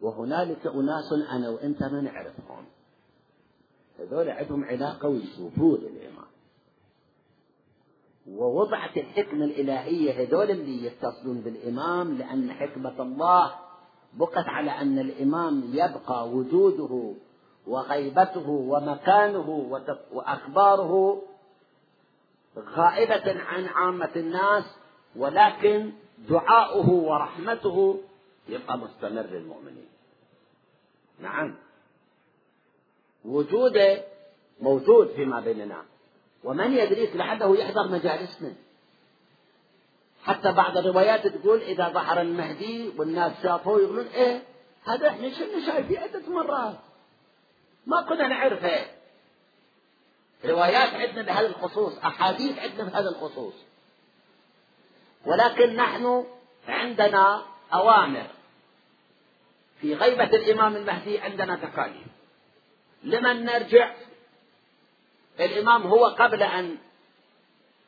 [0.00, 2.64] وهنالك أناس أنا وأنت ما نعرفهم
[3.98, 6.26] هذول عندهم علاقة ويشوفون الإمام.
[8.28, 13.63] ووضعت الحكمة الإلهية هذول اللي يتصلون بالإمام لأن حكمة الله
[14.16, 17.14] بقت على أن الإمام يبقى وجوده
[17.66, 19.80] وغيبته ومكانه
[20.12, 21.22] وأخباره
[22.58, 24.64] غائبة عن عامة الناس
[25.16, 25.92] ولكن
[26.28, 28.00] دعاؤه ورحمته
[28.48, 29.88] يبقى مستمر للمؤمنين.
[31.20, 31.54] نعم.
[33.24, 34.04] وجوده
[34.60, 35.84] موجود فيما بيننا
[36.44, 38.54] ومن يدريك لعله يحضر مجالسنا.
[40.24, 44.42] حتى بعض الروايات تقول إذا ظهر المهدي والناس شافوه يقولون إيه
[44.86, 46.78] هذا إحنا شفنا شايفين عدة مرات
[47.86, 48.86] ما كنا نعرفه.
[50.44, 53.54] روايات عندنا بهذا الخصوص أحاديث عندنا بهذا الخصوص.
[55.26, 56.26] ولكن نحن
[56.68, 57.42] عندنا
[57.74, 58.26] أوامر.
[59.80, 62.06] في غيبة الإمام المهدي عندنا تكاليف
[63.02, 63.94] لمن نرجع؟
[65.40, 66.78] الإمام هو قبل أن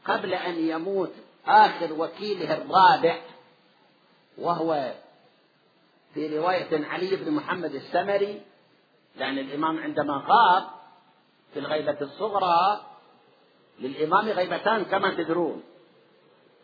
[0.05, 1.13] قبل أن يموت.
[1.47, 3.19] آخر وكيله الرابع
[4.39, 4.93] وهو
[6.15, 8.43] في رواية علي بن محمد السمري
[9.17, 10.65] لأن الإمام عندما غاب
[11.53, 12.81] في الغيبة الصغرى
[13.79, 15.63] للإمام غيبتان كما تدرون.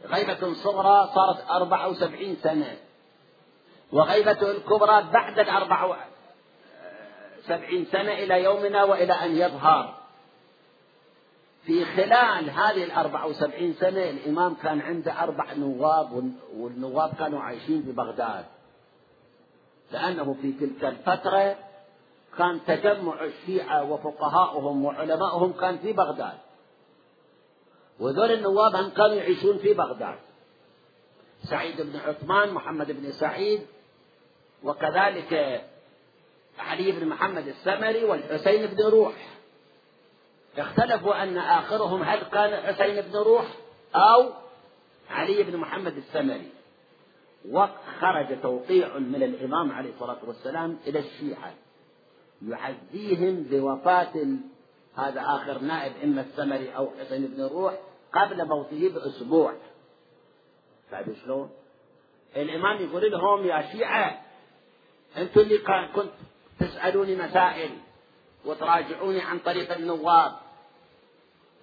[0.05, 2.77] غيبة صغرى صارت أربعة وسبعين سنة
[3.93, 5.97] وغيبته الكبرى بعد الأربعة
[7.47, 10.02] سبعين سنة إلى يومنا وإلى أن يظهر.
[11.67, 17.93] في خلال هذه الأربع وسبعين سنة الإمام كان عنده أربع نواب والنواب كانوا عايشين في
[17.93, 18.45] بغداد.
[19.93, 21.57] لأنه في تلك الفترة
[22.39, 26.39] كان تجمع الشيعة وفقهاؤهم وعلمائهم كان في بغداد.
[28.01, 30.19] وذول النواب هم كانوا يعيشون في بغداد.
[31.45, 33.67] سعيد بن عثمان محمد بن سعيد
[34.65, 35.65] وكذلك
[36.59, 39.32] علي بن محمد السمري والحسين بن روح.
[40.59, 43.45] اختلفوا أن آخرهم هل كان حسين بن روح
[43.95, 44.31] أو
[45.11, 46.51] علي بن محمد السمري
[47.49, 51.55] وخرج توقيع من الإمام عليه الصلاة والسلام إلى الشيعة
[52.47, 54.27] يعزيهم بوفاة
[54.97, 57.75] هذا آخر نائب إما السمري أو حسين بن روح
[58.13, 59.55] قبل موته بأسبوع
[60.93, 61.51] بعد شلون؟
[62.37, 64.23] الإمام يقول لهم يا شيعة
[65.17, 65.59] أنتم اللي
[65.95, 66.13] كنت
[66.61, 67.71] تسألوني مسائل
[68.45, 70.33] وتراجعوني عن طريق النواب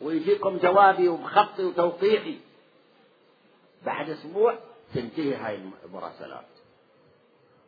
[0.01, 2.39] ويجيكم جوابي وبخطي وتوقيعي.
[3.85, 4.55] بعد أسبوع
[4.93, 6.45] تنتهي هاي المراسلات.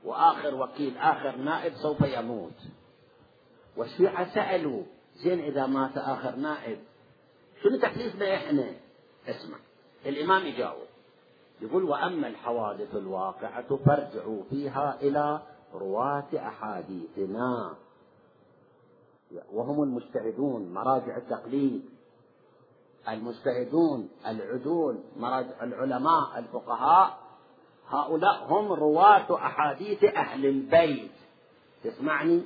[0.03, 2.59] وآخر وكيل آخر نائب سوف يموت.
[3.77, 4.83] والشيعة سألوا
[5.15, 6.79] زين إذا مات آخر نائب.
[7.63, 8.73] شنو تكليفنا إحنا؟
[9.27, 9.57] اسمع
[10.05, 10.87] الإمام يجاوب.
[11.61, 15.41] يقول وأما الحوادث الواقعة فارجعوا فيها إلى
[15.73, 17.75] رواة أحاديثنا.
[19.51, 21.89] وهم المجتهدون مراجع التقليد.
[23.09, 27.17] المجتهدون العدول مراجع العلماء الفقهاء
[27.89, 31.11] هؤلاء هم رواة أحاديث أهل البيت.
[31.83, 32.41] تسمعني؟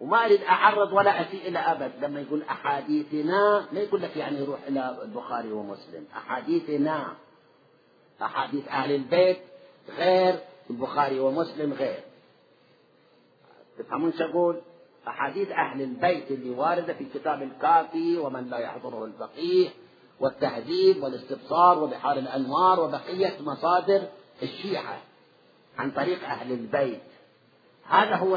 [0.00, 1.92] وما أريد أعرض ولا أسيء إلى أبد.
[2.04, 6.06] لما يقول أحاديثنا ما يقول لك يعني يروح إلى البخاري ومسلم.
[6.16, 7.14] أحاديثنا
[8.22, 9.38] أحاديث أهل البيت
[9.88, 10.38] غير
[10.70, 12.00] البخاري ومسلم غير.
[13.78, 14.62] تفهمون شو أقول؟
[15.08, 19.68] أحاديث أهل البيت اللي واردة في كتاب الكافي ومن لا يحضره الفقيه
[20.20, 24.02] والتهذيب والاستبصار وبحار الأنوار وبقية مصادر
[24.42, 24.98] الشيعة
[25.78, 27.02] عن طريق أهل البيت.
[27.88, 28.36] هذا هو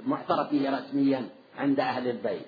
[0.00, 2.46] المعترف به رسميا عند أهل البيت.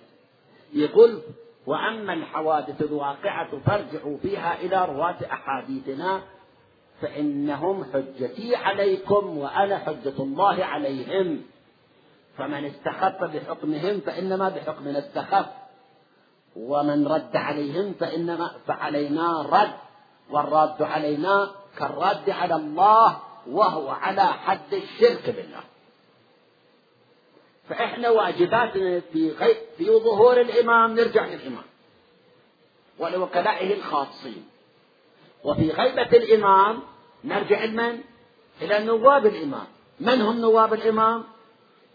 [0.73, 1.23] يقول
[1.67, 6.23] وأما الحوادث الواقعة فارجعوا فيها إلى رواة أحاديثنا
[7.01, 11.43] فإنهم حجتي عليكم وأنا حجة الله عليهم.
[12.39, 15.47] فمن استخف بحكمهم فإنما بحكمنا استخف.
[16.57, 19.75] ومن رد عليهم فإنما فعلينا رد.
[20.31, 25.61] والرد علينا كالرد على الله وهو على حد الشرك بالله.
[27.69, 29.57] فإحنا واجباتنا في غي...
[29.77, 31.65] في ظهور الإمام نرجع للإمام.
[32.99, 34.49] ولوكلائه الخاصين.
[35.45, 36.83] وفي غيبة الإمام
[37.25, 38.01] نرجع لمن؟
[38.63, 39.67] إلى نواب الإمام.
[40.01, 41.25] من هم نواب الإمام؟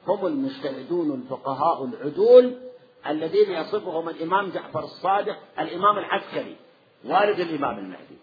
[0.07, 2.57] هم المجتهدون الفقهاء العدول
[3.07, 6.55] الذين يصفهم الإمام جعفر الصادق الإمام العسكري
[7.05, 8.17] والد الإمام المهدي.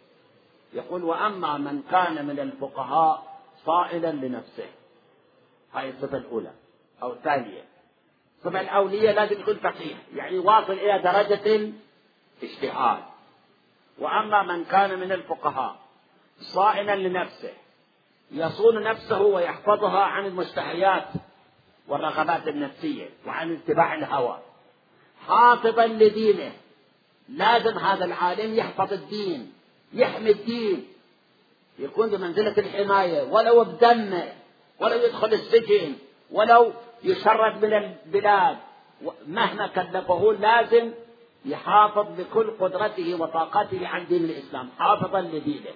[0.72, 4.68] يقول وأما من كان من الفقهاء صائلا لنفسه.
[5.72, 6.52] هاي الصفة الأولى
[7.02, 7.64] أو الثانية
[8.38, 11.72] الصفة الأولية لازم يكون فقيه يعني واصل إلى درجة
[12.42, 13.02] الاجتهاد.
[13.98, 15.76] وأما من كان من الفقهاء
[16.40, 17.52] صائلا لنفسه
[18.30, 21.08] يصون نفسه ويحفظها عن المشتهيات
[21.88, 24.38] والرغبات النفسية وعن اتباع الهوى.
[25.26, 26.52] حافظا لدينه.
[27.28, 29.52] لازم هذا العالم يحفظ الدين
[29.92, 30.88] يحمي الدين.
[31.78, 34.32] يكون بمنزلة الحماية ولو بدمه
[34.80, 35.94] ولو يدخل السجن
[36.30, 36.72] ولو
[37.04, 38.56] يشرد من البلاد.
[39.26, 40.92] مهما كلفه لازم
[41.44, 45.74] يحافظ بكل قدرته وطاقته عن دين الإسلام حافظا لدينه.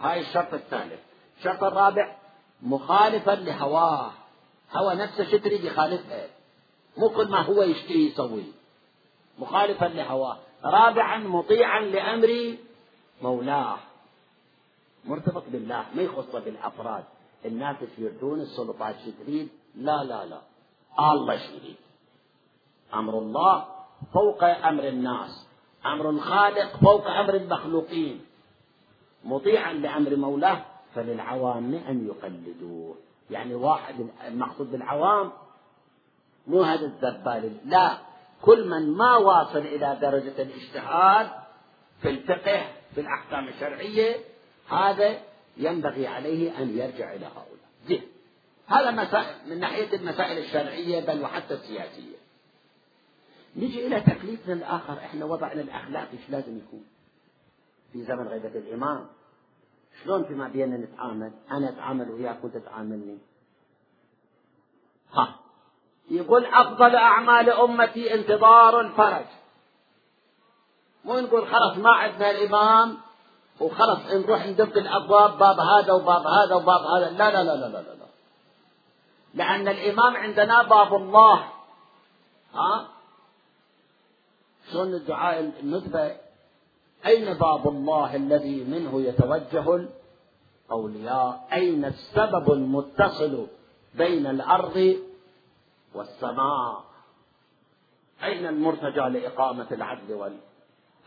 [0.00, 1.00] هاي الشرط الثالث.
[1.38, 2.16] الشرط الرابع
[2.62, 4.10] مخالفا لهواه.
[4.72, 6.26] هوى نفسه شو تريد يخالفها
[6.96, 8.44] مو كل ما هو يشتهي يسوي
[9.38, 10.38] مخالفا لهواه.
[10.64, 12.56] رابعا مطيعا لأمر
[13.22, 13.76] مولاه.
[15.04, 17.04] مرتبط بالله ما يخص بالأفراد.
[17.44, 20.40] الناس يردون السلطات شو تريد لا لا لا.
[21.12, 21.76] الله شديد.
[22.94, 23.66] أمر الله
[24.14, 25.46] فوق أمر الناس.
[25.86, 28.24] أمر الخالق فوق أمر المخلوقين.
[29.24, 32.94] مطيعا لأمر مولاه فللعوام أن يقلدوه.
[33.32, 33.94] يعني واحد
[34.26, 35.32] المقصود بالعوام
[36.46, 37.98] مو هذا الزبال لا
[38.42, 41.30] كل من ما واصل إلى درجة الاجتهاد
[42.02, 44.16] في الفقه في الأحكام الشرعية
[44.68, 45.18] هذا
[45.56, 47.68] ينبغي عليه أن يرجع إلى هؤلاء.
[47.88, 48.02] زين
[48.66, 52.16] هذا مسائل من ناحية المسائل الشرعية بل وحتى السياسية.
[53.56, 54.98] نجي إلى تكليفنا الآخر.
[54.98, 56.84] إحنا وضعنا الأخلاق إيش لازم يكون؟
[57.92, 59.06] في زمن غيبة الإمام.
[60.04, 63.18] شلون فيما بيننا نتعامل؟ أنا أتعامل وياك وأنت تعاملني.
[65.12, 65.34] ها.
[66.10, 69.26] يقول أفضل أعمال أمتي انتظار الفرج
[71.04, 72.98] مو نقول خلاص ما عندنا الإمام
[73.60, 77.10] وخلاص نروح ندق الأبواب باب هذا وباب هذا وباب هذا.
[77.10, 78.06] لا لا لا لا لا لا.
[79.34, 81.48] لأن الإمام عندنا باب الله.
[82.54, 82.88] ها؟
[84.72, 86.16] شلون الدعاء الندبة
[87.06, 89.88] أين باب الله الذي منه يتوجه
[90.68, 93.46] الأولياء؟ أين السبب المتصل
[93.94, 94.96] بين الأرض
[95.94, 96.84] والسماء؟
[98.24, 100.38] أين المرتجى لإقامة العدل وال؟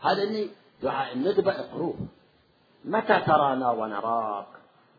[0.02, 0.48] هذا
[0.82, 1.96] دعاء الندبة اقروه
[2.84, 4.46] متى ترانا ونراك؟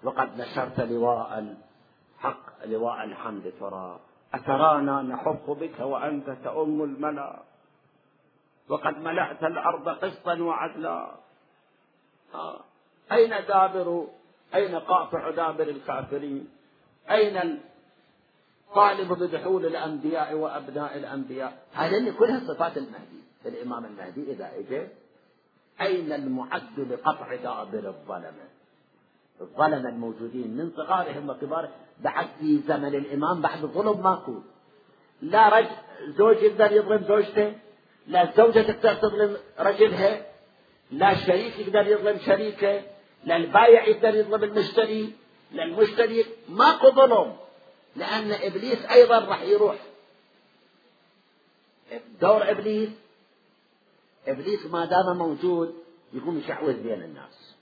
[0.04, 4.00] وقد نشرت لواء الحق لواء الحمد ترى.
[4.34, 7.40] أترانا نحف بك وأنت تؤم الملا.
[8.70, 11.16] وقد ملأت الأرض قسطا وعدلا.
[12.34, 12.60] آه.
[13.12, 14.08] أين دابر؟
[14.56, 16.50] أين قاطع دابر الكافرين؟
[17.12, 17.62] أين
[18.68, 23.22] الطالب بدخول الأنبياء وأبناء الأنبياء؟ هذه كلها صفات المهدي.
[23.46, 24.88] الإمام المهدي إذا إجى
[25.82, 28.48] أين المعد لقطع دابر الظلمة؟
[29.42, 31.72] الظلمة الموجودين من صغارهم وكبارهم.
[32.00, 34.42] بعد في زمن الإمام بعد ظلم ماكو.
[35.22, 35.70] لا رجل
[36.18, 37.67] زوج يقدر يظلم زوجته؟
[38.08, 40.26] لا الزوجة تقدر تظلم رجلها
[40.92, 42.82] لا الشريك يقدر يظلم شريكه
[43.24, 45.14] لا البايع يقدر يظلم المشتري
[45.52, 47.36] لا المشتري ماكو ظلم
[47.96, 49.76] لأن إبليس أيضا راح يروح.
[52.22, 52.90] دور إبليس
[54.28, 55.76] إبليس ما دام موجود
[56.14, 57.56] يقوم يشعوذ بين الناس.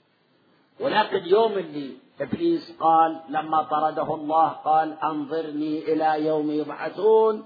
[0.80, 7.44] ولكن يوم اللي إبليس قال لما طرده الله قال أنظرني إلى يوم يبعثون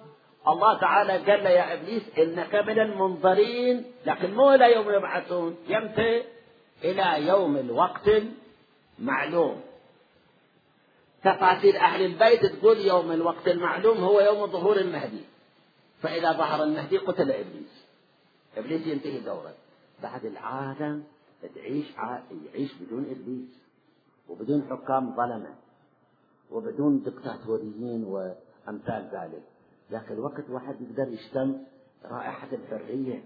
[0.48, 6.24] الله تعالى قال له يا إبليس إنك من المنظرين لكن مو إلى يوم يبعثون يمتى
[6.84, 8.10] إلى يوم الوقت
[8.98, 9.60] المعلوم.
[11.24, 15.24] تفاسير أهل البيت تقول يوم الوقت المعلوم هو يوم ظهور المهدي.
[16.02, 17.86] فإذا ظهر المهدي قتل إبليس.
[18.56, 19.54] إبليس ينتهي دوره
[20.02, 21.04] بعد العالم
[21.54, 21.86] تعيش
[22.46, 23.60] يعيش بدون إبليس.
[24.28, 25.54] وبدون حكام ظلمة.
[26.50, 29.42] وبدون دكتاتوريين وأمثال ذلك.
[29.90, 31.56] ذاك الوقت واحد يقدر يشتم
[32.04, 33.24] رائحة الحرية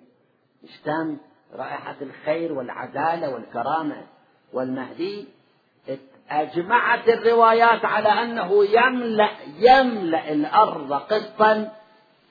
[0.62, 1.16] يشتم
[1.52, 4.06] رائحة الخير والعدالة والكرامة
[4.52, 5.28] والمهدي.
[6.30, 11.72] أجمعت الروايات على أنه يملأ يملأ الأرض قسطا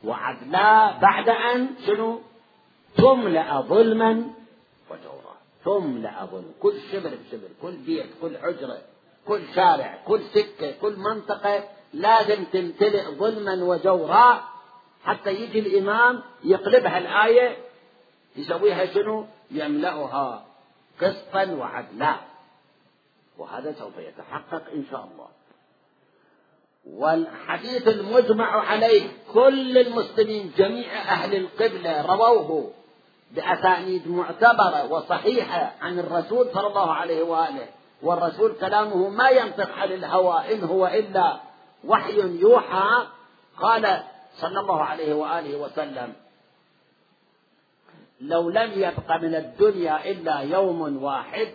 [0.03, 2.19] وعدلا بعد أن شنو؟
[2.97, 4.11] تملأ ظلما
[4.89, 5.35] وجورا.
[5.65, 6.51] تملأ ظلم.
[6.59, 8.77] كل شبر بشبر كل بيت كل حجرة
[9.27, 11.63] كل شارع كل سكة كل منطقة.
[11.93, 14.43] لازم تمتلئ ظلما وجورا
[15.03, 17.57] حتى يجي الإمام يقلبها الآية
[18.35, 20.45] يسويها شنو؟ يملأها
[21.01, 22.15] قسطا وعدلا.
[23.37, 25.27] وهذا سوف يتحقق إن شاء الله.
[26.85, 32.71] والحديث المجمع عليه كل المسلمين جميع أهل القبلة رووه
[33.31, 37.67] بأسانيد معتبرة وصحيحة عن الرسول صلى الله عليه وآله.
[38.01, 41.39] والرسول كلامه ما ينطق عن الهوى إن هو إلا
[41.87, 43.07] وحي يوحى
[43.59, 44.03] قال
[44.33, 46.13] صلى الله عليه وآله وسلم
[48.21, 51.47] لو لم يبق من الدنيا إلا يوم واحد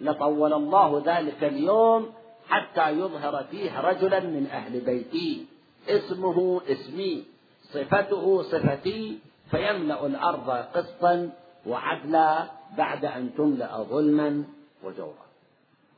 [0.00, 2.12] لطول الله ذلك اليوم
[2.48, 5.46] حتى يظهر فيه رجلا من أهل بيتي.
[5.88, 7.24] اسمه اسمي
[7.62, 9.18] صفته صفتي
[9.50, 11.30] فيملأ الأرض قسطا
[11.66, 14.44] وعدلا بعد أن تملأ ظلما
[14.84, 15.26] وجورا.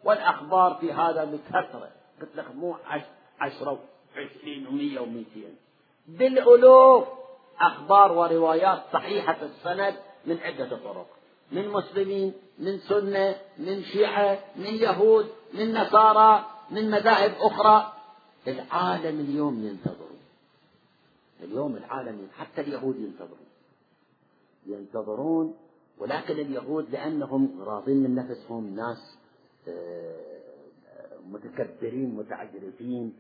[0.05, 1.89] والأخبار في هذا بكثرة
[2.21, 2.77] قلت لك مو
[3.41, 3.79] عشرة
[4.17, 5.57] وعشرين ومية ومئتين.
[6.09, 7.05] بالألوف
[7.61, 9.95] أخبار وروايات صحيحة السند
[10.27, 11.07] من عدة طرق.
[11.53, 17.93] من مسلمين من سنة من شيعة من يهود من نصارى من مذاهب أخرى.
[18.49, 20.09] العالم اليوم ينتظر
[21.43, 23.49] اليوم العالم حتى اليهود ينتظرون.
[24.67, 25.57] ينتظرون
[25.99, 29.19] ولكن اليهود لأنهم راضين من نفسهم ناس
[29.69, 30.39] آه،
[31.31, 33.17] متكبرين متعجرفين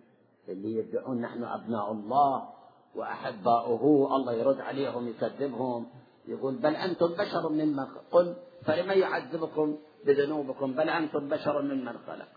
[0.49, 2.49] اللي يدعون نحن أبناء الله
[2.95, 5.87] وأحباؤه الله يرد عليهم يكذبهم
[6.29, 12.29] يقول بل أنتم بشر ممن قل فلمن يعذبكم بذنوبكم بل أنتم بشر ممن خلق.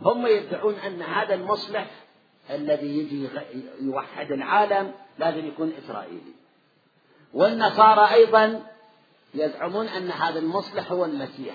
[0.00, 1.90] هم يدعون أن هذا المصلح
[2.50, 3.28] الذي يجي
[3.80, 6.34] يوحد العالم لازم يكون إسرائيلي.
[7.34, 8.62] والنصارى أيضا
[9.34, 11.54] يزعمون أن هذا المصلح هو المسيح.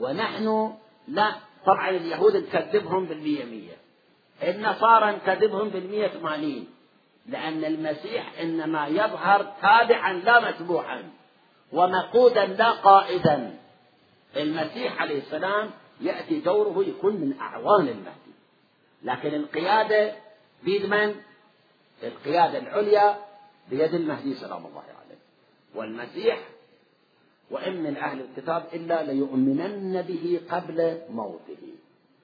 [0.00, 0.74] ونحن
[1.08, 1.32] لا
[1.66, 3.83] طبعا اليهود نكذبهم بالمية مية.
[4.42, 6.66] النصارى نكذبهم بالمية ثمانين
[7.26, 11.02] لأن المسيح إنما يظهر تابعا لا متبوعا
[11.72, 13.58] ومقودا لا قائدا.
[14.36, 15.70] المسيح عليه السلام
[16.00, 18.34] يأتي دوره يكون من أعوان المهدي.
[19.02, 20.12] لكن القيادة
[20.64, 21.14] بيد من؟
[22.02, 23.18] القيادة العليا
[23.70, 25.18] بيد المهدي سلام الله عليه.
[25.74, 26.38] والمسيح
[27.50, 31.73] وإن من أهل الكتاب إلا ليؤمنن به قبل موته.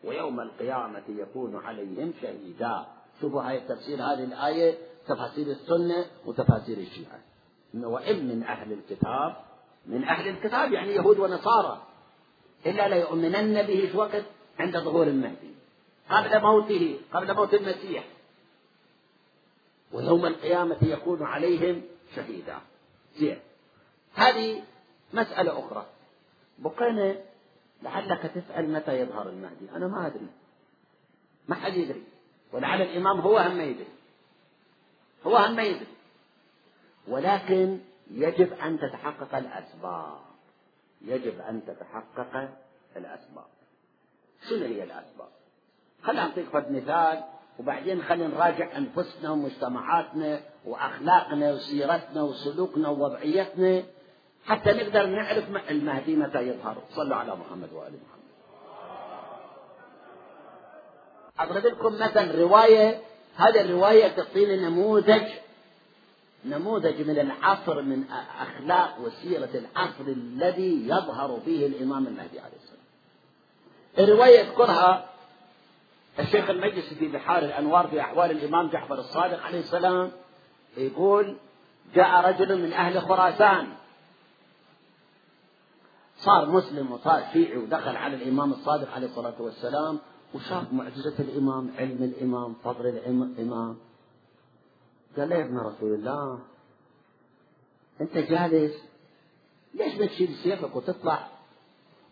[0.04, 2.86] ويوم القيامة يكون عليهم شهيدا.
[3.20, 7.20] شوفوا هاي تفسير هذه الآية تفاسير السنة وتفاسير الشيعة.
[7.74, 9.36] وإن من أهل الكتاب
[9.86, 11.82] من أهل الكتاب يعني يهود ونصارى
[12.66, 14.24] إلا ليؤمنن به في وقت
[14.58, 15.54] عند ظهور المهدي.
[16.10, 18.04] قبل موته قبل موت المسيح.
[19.92, 21.82] ويوم القيامة يكون عليهم
[22.16, 22.58] شهيدا.
[23.16, 23.40] زين.
[24.14, 24.62] هذه
[25.12, 25.86] مسألة أخرى.
[26.58, 27.16] بقينا
[27.82, 29.70] لعلك تسأل متى يظهر المهدي.
[29.76, 30.26] أنا ما أدري.
[31.48, 32.04] ما حد يدري.
[32.52, 33.88] ولعل الإمام هو هم يدري.
[35.26, 35.86] هو هم يدري.
[37.08, 37.78] ولكن
[38.10, 40.18] يجب أن تتحقق الأسباب.
[41.02, 42.48] يجب أن تتحقق
[42.96, 43.46] الأسباب.
[44.48, 45.28] شنو هي الأسباب؟
[46.02, 47.24] خلينا نعطيك فد مثال
[47.58, 53.82] وبعدين خلينا نراجع أنفسنا ومجتمعاتنا وأخلاقنا وسيرتنا وسلوكنا ووضعيتنا.
[54.50, 56.76] حتى نقدر نعرف المهدي متى يظهر.
[56.90, 58.30] صلوا على محمد وآل محمد.
[61.38, 63.00] أضرب لكم مثلا رواية.
[63.36, 65.22] هذه الرواية تعطينا نموذج
[66.44, 68.04] نموذج من العصر من
[68.40, 72.80] أخلاق وسيرة العصر الذي يظهر فيه الإمام المهدي عليه السلام.
[73.98, 75.06] الرواية يذكرها
[76.18, 80.12] الشيخ المجلسي في بحار الأنوار في أحوال الإمام جعفر الصادق عليه السلام
[80.76, 81.36] يقول
[81.94, 83.79] جاء رجل من أهل خراسان
[86.24, 89.98] صار مسلم وصار شيعي ودخل على الإمام الصادق عليه الصلاة والسلام
[90.34, 93.76] وشاف معجزة الإمام علم الإمام فضل الإمام
[95.16, 96.38] قال له يا ابن رسول الله
[98.00, 98.72] أنت جالس
[99.74, 101.28] ليش ما تشيل سيفك وتطلع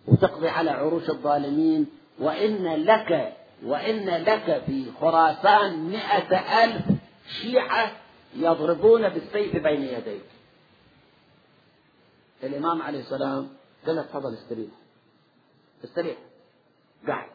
[0.06, 1.86] وتقضي على عروش الظالمين؟
[2.20, 6.84] وإن لك وإن لك في خراسان مئة ألف
[7.42, 7.92] شيعة
[8.36, 10.24] يضربون بالسيف بين يديك.
[12.42, 13.48] الإمام عليه السلام
[13.89, 14.70] قال له تفضل استريح
[15.84, 16.16] استريح
[17.07, 17.30] قاعد.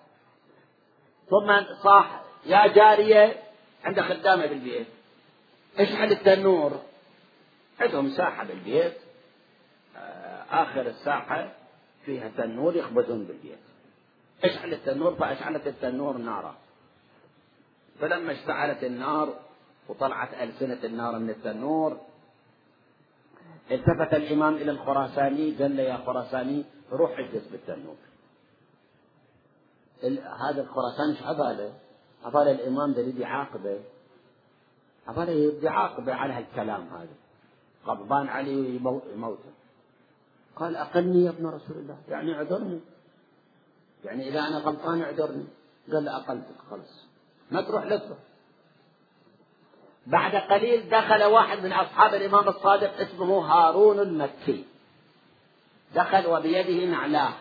[1.29, 3.43] ثم صاح يا جارية
[3.83, 4.87] عند خدامة بالبيت.
[5.77, 6.81] اشحن التنور؟
[7.79, 8.97] عندهم ساحة بالبيت.
[9.97, 11.51] آه، آخر الساحة
[12.05, 13.59] فيها تنور يخبزون بالبيت.
[14.43, 16.55] اشعل التنور؟ فأشعلت التنور نارا.
[17.99, 19.39] فلما اشتعلت النار
[19.89, 22.01] وطلعت ألسنة النار من التنور
[23.71, 27.95] التفت الإمام إلى الخراساني قال له يا خراساني روح اجلس بالتنور
[30.49, 31.73] هذا الخراساني إيش عباله؟
[32.25, 33.79] عباله الإمام ده يعاقبه
[35.07, 37.15] عباله يريد يعاقبه على هالكلام هذا.
[37.85, 38.79] غضبان عليه
[39.13, 39.51] يموته.
[40.55, 41.97] قال أقلني يا ابن رسول الله.
[42.09, 42.79] يعني اعذرني.
[44.03, 45.45] يعني إذا أنا غلطان اعذرني.
[45.91, 47.05] قال له أقلتك خلاص.
[47.51, 48.17] ما تروح لك
[50.07, 54.65] بعد قليل دخل واحد من أصحاب الإمام الصادق اسمه هارون المكي.
[55.95, 57.33] دخل وبيده نعلاه.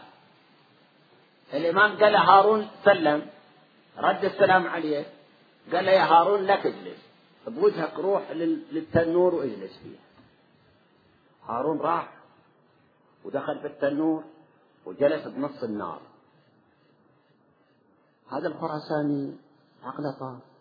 [1.54, 3.26] الإمام قال هارون سلم
[3.98, 5.06] رد السلام عليه
[5.72, 6.98] قال له يا هارون لا تجلس
[7.46, 8.30] بوجهك روح
[8.72, 9.98] للتنور واجلس فيه
[11.46, 12.12] هارون راح
[13.24, 14.24] ودخل في التنور
[14.86, 16.00] وجلس بنص النار.
[18.32, 19.36] هذا الخراساني
[19.84, 20.51] عقله طار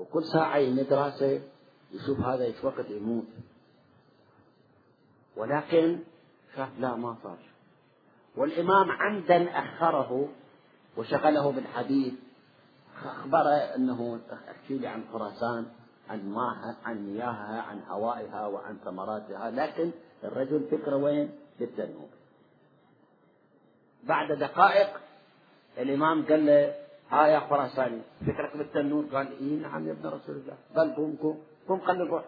[0.00, 1.40] وكل ساعة يمد رأسه
[1.92, 3.26] يشوف هذا إيش وقت يموت.
[5.36, 5.98] ولكن
[6.56, 7.38] شاف لا ما صار.
[8.36, 10.28] والإمام عمدا أخره
[10.96, 12.14] وشغله بالحديث
[13.04, 15.66] أخبره أنه احكي لي عن خراسان
[16.08, 19.90] عن ماها عن مياهها عن هوائها وعن ثمراتها لكن
[20.24, 21.30] الرجل فكره وين؟
[21.60, 22.08] بالتنور
[24.04, 25.00] بعد دقائق
[25.78, 26.74] الإمام قال له
[27.12, 30.56] يا خراساني فكرك بالتنور قال إيه نعم يا ابن رسول الله.
[30.76, 31.38] قال قوم قوم
[31.68, 32.24] قوم خلي نروح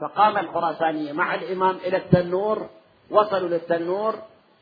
[0.00, 2.68] فقام الخراساني مع الإمام إلى التنور
[3.10, 4.14] وصلوا للتنور.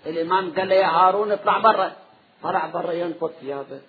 [0.06, 1.92] الإمام قال له يا هارون اطلع برا.
[2.42, 3.80] طلع برا ينفض ثيابه.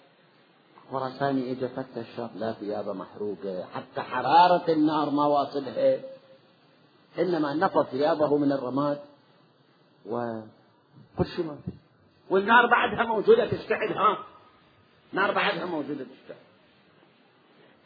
[0.92, 6.00] خراساني اجى فتش شاف لا ثيابه محروقة حتى حرارة النار ما واصلها.
[7.20, 9.00] إنما نفض ثيابه من الرماد.
[10.06, 11.56] وكل شيء
[12.30, 14.18] والنار بعدها موجودة تشتعل ها.
[15.14, 16.52] نار بعدها موجوده تشتعل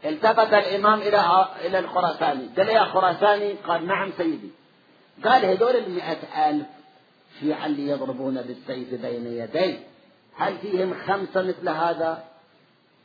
[0.05, 2.47] التفت الإمام إلى إلى الخراساني.
[2.57, 4.49] قال يا خراساني قال نعم سيدي.
[5.23, 6.67] قال هذول المئة ألف
[7.39, 9.79] شيعا اللي يضربون بالسيف بين يدي.
[10.35, 12.23] هل فيهم خمسة مثل هذا؟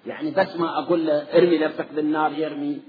[0.07, 2.81] يعني بس ما أقول له ارمي نفسك بالنار يرمي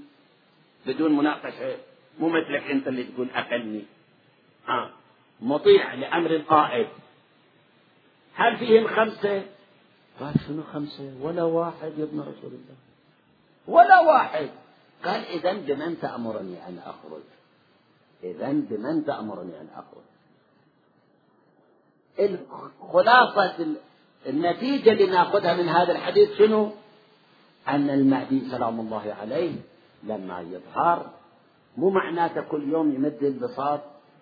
[0.86, 1.76] بدون مناقشة.
[2.18, 3.84] مو مثلك أنت اللي تقول أقلني.
[4.68, 4.90] آه.
[5.40, 6.88] مطيع لأمر القائد.
[8.34, 9.42] هل فيهم خمسة؟
[10.22, 12.76] قال شنو خمسة؟ ولا واحد يا ابن رسول الله.
[13.68, 14.48] ولا واحد.
[15.04, 17.22] قال إذا بمن تأمرني أن أخرج؟
[18.24, 20.02] إذا بمن تأمرني أن أخرج؟
[22.92, 23.66] خلاصة
[24.26, 26.70] النتيجة اللي ناخذها من هذا الحديث شنو؟
[27.68, 29.54] أن المهدي سلام الله عليه
[30.02, 31.10] لما يظهر
[31.76, 33.80] مو معناته كل يوم يمد البساط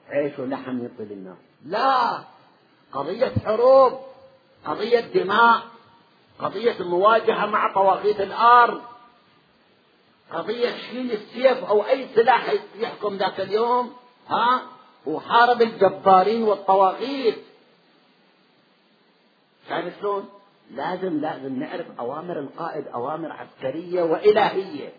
[0.08, 2.24] عيش ولحم يعطي للناس لا.
[2.92, 3.92] قضية حروب
[4.64, 5.62] قضية دماء
[6.40, 8.82] قضية المواجهة مع طواغيت الأرض.
[10.32, 13.92] قضية شيل السيف أو أي سلاح يحكم ذاك اليوم
[14.28, 14.62] ها؟
[15.06, 17.38] وحارب الجبارين والطواغيت.
[19.68, 20.28] شايف شلون؟
[20.70, 24.92] لازم لازم نعرف أوامر القائد أوامر عسكرية وإلهية.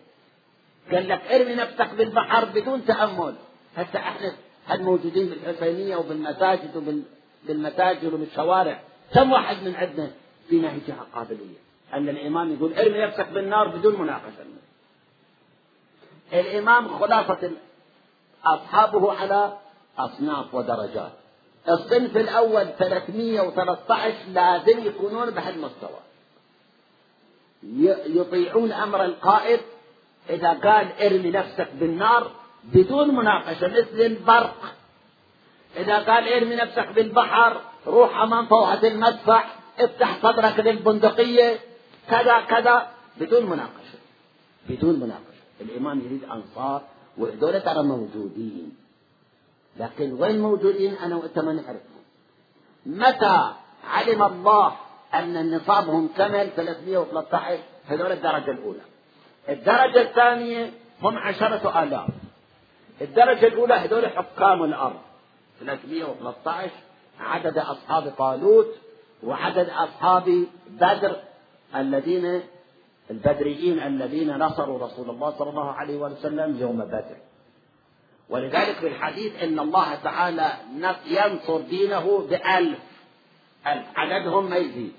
[0.92, 3.34] قال لك ارمي نفسك بالبحر بدون تأمل.
[3.76, 4.32] هسه إحنا
[4.70, 7.04] الموجودين بالحسينية وبالمساجد
[7.46, 8.80] وبالمتاجر وبالشوارع؟
[9.14, 10.10] كم واحد من عندنا
[10.48, 11.62] في ناهجها قابلية.
[11.94, 14.44] أن الإمام يقول ارمي نفسك بالنار بدون مناقشة.
[16.32, 17.50] الإمام خلاصة
[18.44, 19.58] أصحابه على
[19.98, 21.12] أصناف ودرجات.
[21.68, 26.00] الصنف الأول 313 لازم يكونون بهالمستوى
[28.06, 29.60] يطيعون أمر القائد
[30.30, 32.30] إذا قال ارمي نفسك بالنار
[32.64, 34.74] بدون مناقشة مثل البرق.
[35.76, 39.44] إذا قال ارمي نفسك بالبحر روح أمام فوحة المدفع.
[39.78, 41.58] افتح صدرك للبندقية.
[42.10, 42.90] كذا كذا.
[43.20, 43.98] بدون مناقشة.
[44.68, 45.42] بدون مناقشة.
[45.60, 46.82] الإمام يريد أنصار
[47.18, 48.76] وهذول ترى موجودين.
[49.76, 52.02] لكن وين موجودين؟ أنا وأنت ما نعرفهم.
[52.86, 53.52] متى
[53.84, 54.76] علم الله
[55.14, 57.58] أن نصابهم كمل 313
[57.88, 58.80] هذول الدرجة الأولى.
[59.48, 60.70] الدرجة الثانية
[61.02, 62.08] هم عشرة آلاف.
[63.00, 65.00] الدرجة الأولى هذول حكام الأرض.
[65.60, 66.70] 313
[67.20, 68.74] عدد أصحاب طالوت.
[69.22, 71.16] وعدد أصحاب بدر
[71.76, 72.42] الذين
[73.10, 77.16] البدريين الذين نصروا رسول الله صلى الله عليه وسلم يوم بدر.
[78.28, 80.52] ولذلك في الحديث إن الله تعالى
[81.06, 82.78] ينصر دينه بألف
[83.66, 83.86] ألف.
[83.96, 84.92] عددهم ما يزيد.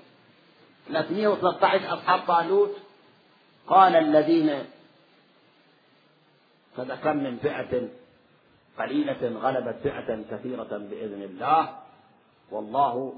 [0.88, 2.76] 313 أصحاب طالوت.
[3.66, 4.64] قال الذين
[6.76, 7.88] فكم من فئة؟
[8.78, 11.78] قليلة غلبت فئة كثيرة بإذن الله.
[12.50, 13.12] والله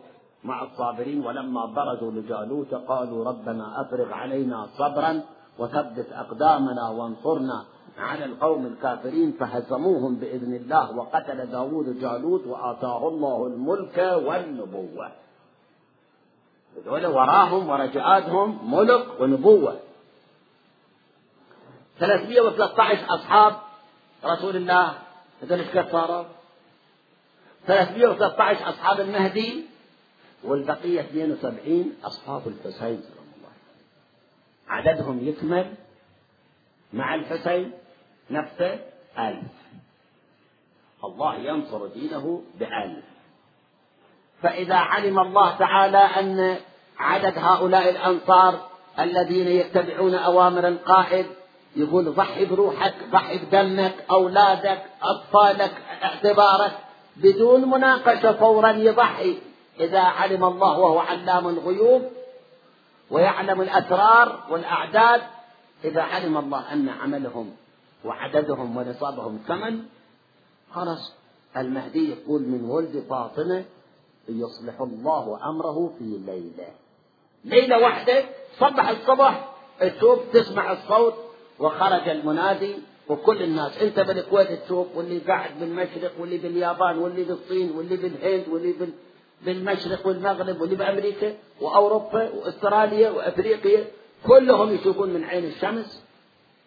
[0.44, 5.22] مع الصابرين ولما برزوا لجالوت قالوا ربنا أفرغ علينا صبرا
[5.58, 7.64] وثبت أقدامنا وانصرنا
[7.98, 15.12] على القوم الكافرين فهزموهم بإذن الله وقتل داود جالوت وآتاه الله الملك والنبوة
[16.84, 19.76] دول وراهم ورجعاتهم ملك ونبوة
[21.98, 23.52] 313 أصحاب
[24.24, 24.92] رسول الله
[25.42, 26.24] هذول إيش صاروا؟
[27.66, 29.66] 313 أصحاب المهدي
[30.46, 33.52] والبقية 72 أصحاب الحسين سلام الله
[34.68, 35.74] عددهم يكمل
[36.92, 37.72] مع الحسين
[38.30, 38.78] نفسه
[39.18, 39.52] ألف.
[41.04, 43.04] الله ينصر دينه بألف.
[44.42, 46.56] فإذا علم الله تعالى أن
[46.98, 48.68] عدد هؤلاء الأنصار
[48.98, 51.26] الذين يتبعون أوامر القائد
[51.76, 55.72] يقول ضحي بروحك ضحي بدمك أولادك أطفالك
[56.02, 56.78] اعتبارك
[57.16, 59.38] بدون مناقشة فورا يضحي.
[59.80, 62.02] إذا علم الله وهو علام الغيوب
[63.10, 65.22] ويعلم الأسرار والأعداد
[65.84, 67.56] إذا علم الله أن عملهم
[68.04, 69.82] وعددهم ونصابهم ثمن
[70.72, 71.12] خلاص
[71.56, 73.64] المهدي يقول من ولد فاطمة
[74.28, 76.68] يصلح الله أمره في ليلة.
[77.44, 78.24] ليلة واحدة
[78.58, 79.48] صبح الصبح
[79.80, 81.14] تشوف تسمع الصوت
[81.58, 82.76] وخرج المنادي
[83.08, 88.72] وكل الناس انت بالكويت تشوف واللي قاعد بالمشرق واللي باليابان واللي بالصين واللي بالهند واللي
[88.72, 88.92] بال...
[89.44, 93.84] بالمشرق والمغرب واللي بامريكا وأوروبا وأستراليا وأفريقيا
[94.26, 96.02] كلهم يشوفون من عين الشمس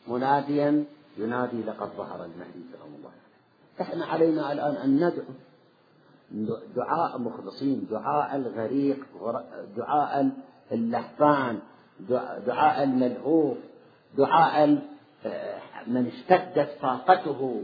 [0.07, 0.83] مناديا
[1.17, 3.11] ينادي لقد ظهر المهدي سلام الله
[3.81, 5.33] إحنا علينا الآن أن ندعو
[6.75, 8.97] دعاء مخلصين دعاء الغريق
[9.77, 10.29] دعاء
[10.71, 11.59] اللهفان
[12.47, 13.57] دعاء الملهوف
[14.17, 14.67] دعاء
[15.87, 17.63] من اشتدت طاقته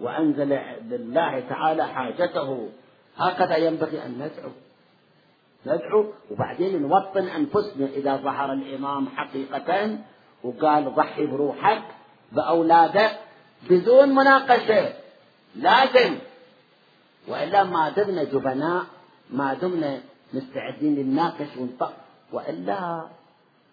[0.00, 0.58] وأنزل
[0.90, 2.68] لله تعالى حاجته.
[3.16, 4.50] هكذا ينبغي أن ندعو.
[5.66, 9.98] ندعو وبعدين نوطن أنفسنا إذا ظهر الإمام حقيقة
[10.44, 11.82] وقال ضحي بروحك
[12.32, 13.10] بأولادك
[13.70, 14.92] بدون مناقشة.
[15.56, 16.18] لازم.
[17.28, 18.84] وإلا ما دمنا جبناء
[19.30, 20.00] ما دمنا
[20.34, 21.92] مستعدين للناقش ونطق
[22.32, 23.06] وإلا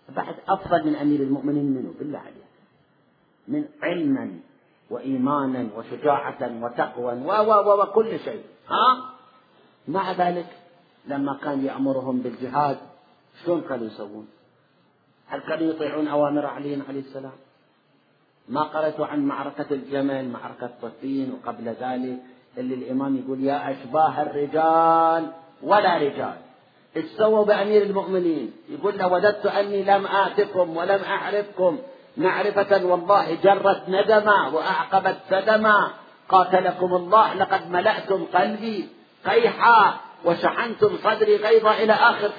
[0.10, 2.50] بعد أفضل من أمير المؤمنين منه بالله عليك.
[3.48, 4.40] من علما
[4.90, 8.44] وإيمانا وشجاعة وتقوى و وكل شيء.
[8.70, 9.19] ها؟
[9.88, 10.48] مع ذلك
[11.06, 12.78] لما كان يأمرهم بالجهاد
[13.46, 14.28] شلون كانوا يسوون؟
[15.28, 17.32] هل كانوا يطيعون أوامر علي عليه السلام؟
[18.50, 22.18] ما قرأت عن معركة الجمل معركة صفين وقبل ذلك
[22.58, 25.32] اللي الإمام يقول يا أشباه الرجال
[25.64, 26.38] ولا رجال.
[26.96, 31.78] إيش سووا بأمير المؤمنين؟ يقول له وددت أني لم آتكم ولم أعرفكم.
[32.18, 35.92] معرفة والله جرت ندما وأعقبت سدما
[36.30, 38.90] قاتلكم الله لقد ملأتم قلبي.
[39.26, 42.32] قيحا وشحنتم صدري غيظا إلى آخر.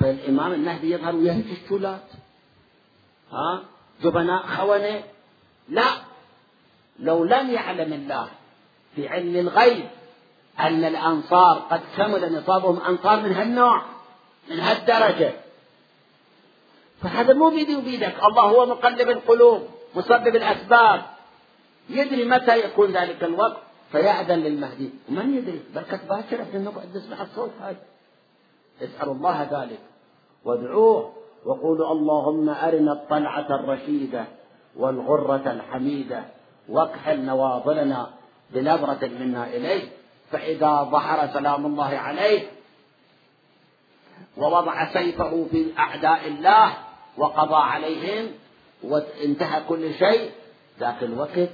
[0.00, 2.08] فالإمام المهدي يظهر ويهجي الشولات
[3.32, 3.62] ها؟
[4.02, 5.02] جبناء خونة.
[5.68, 5.88] لا.
[6.98, 8.28] لو لم يعلم الله
[8.96, 9.88] في علم الغيب
[10.60, 13.82] أن الأنصار قد كمل نصابهم أنصار من هالنوع
[14.50, 15.32] من هالدرجة.
[17.02, 18.24] فهذا مو بيدي وبيدك.
[18.24, 21.02] الله هو مقلب القلوب مسبب الأسباب.
[21.88, 23.62] يدري متى يكون ذلك الوقت.
[23.92, 24.90] فيأذن للمهدي.
[25.08, 27.76] ومن يدري؟ بركة باكر إحنا نقعد نسمع الصوت هذا
[28.82, 29.80] اسأل الله ذلك.
[30.44, 31.12] وادعوه
[31.44, 34.24] وقولوا اللهم أرنا الطلعة الرشيدة
[34.76, 36.24] والغرة الحميدة
[36.68, 38.10] واكحل نواضلنا
[38.50, 39.88] بنظرة منا إليه.
[40.30, 42.48] فإذا ظهر سلام الله عليه
[44.36, 46.72] ووضع سيفه في أعداء الله
[47.16, 48.30] وقضى عليهم
[48.82, 50.30] وانتهى كل شيء
[50.80, 51.48] ذاك الوقت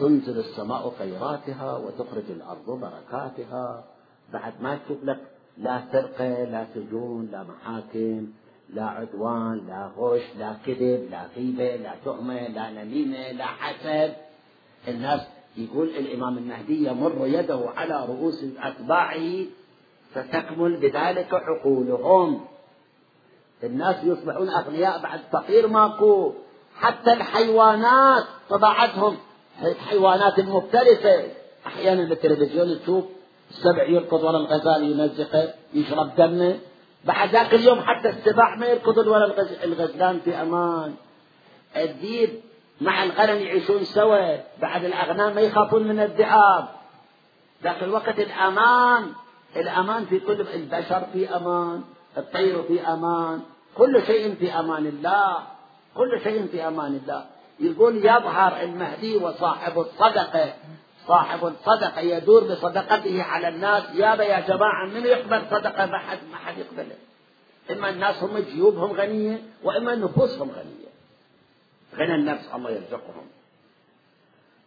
[0.00, 3.84] تنزل السماء خيراتها وتخرج الأرض بركاتها.
[4.32, 5.20] بعد ما تشوف لك
[5.58, 8.26] لا سرقة لا سجون لا محاكم
[8.74, 14.14] لا عدوان لا غش لا كذب لا غيبة لا تهمة لا نميمة لا حسد.
[14.88, 15.20] الناس
[15.56, 19.44] يقول الإمام المهدي يمر يده على رؤوس أتباعه
[20.14, 22.40] فتكمل بذلك عقولهم.
[23.64, 26.32] الناس يصبحون أغنياء بعد فقير ماكو.
[26.76, 29.16] حتى الحيوانات طبعتهم.
[29.62, 31.28] الحيوانات المفترسة
[31.66, 33.04] أحيانا بالتلفزيون تشوف
[33.50, 36.58] السبع يركض ورا الغزال يمزقه يشرب دمه
[37.04, 39.24] بعد ذاك اليوم حتى السباع ما يركضون ولا
[39.64, 40.94] الغزلان في أمان.
[41.76, 42.40] الديب
[42.80, 44.36] مع الغنم يعيشون سوا.
[44.62, 46.68] بعد الأغنام ما يخافون من الذئاب.
[47.62, 49.12] ذاك الوقت الأمان.
[49.56, 51.82] الأمان في كل البشر في أمان.
[52.16, 53.40] الطير في أمان.
[53.76, 55.36] كل شيء في أمان الله.
[55.96, 57.24] كل شيء في أمان الله.
[57.60, 60.54] يقول يظهر المهدي وصاحب الصدقة.
[61.08, 63.82] صاحب الصدقة يدور بصدقته على الناس.
[63.94, 66.96] يابا يا جماعة من يقبل صدقة؟ ما حد ما حد يقبلها
[67.70, 70.90] إما الناس هم جيوبهم غنية وإما نفوسهم غنية.
[71.96, 73.26] غنى النفس الله يرزقهم.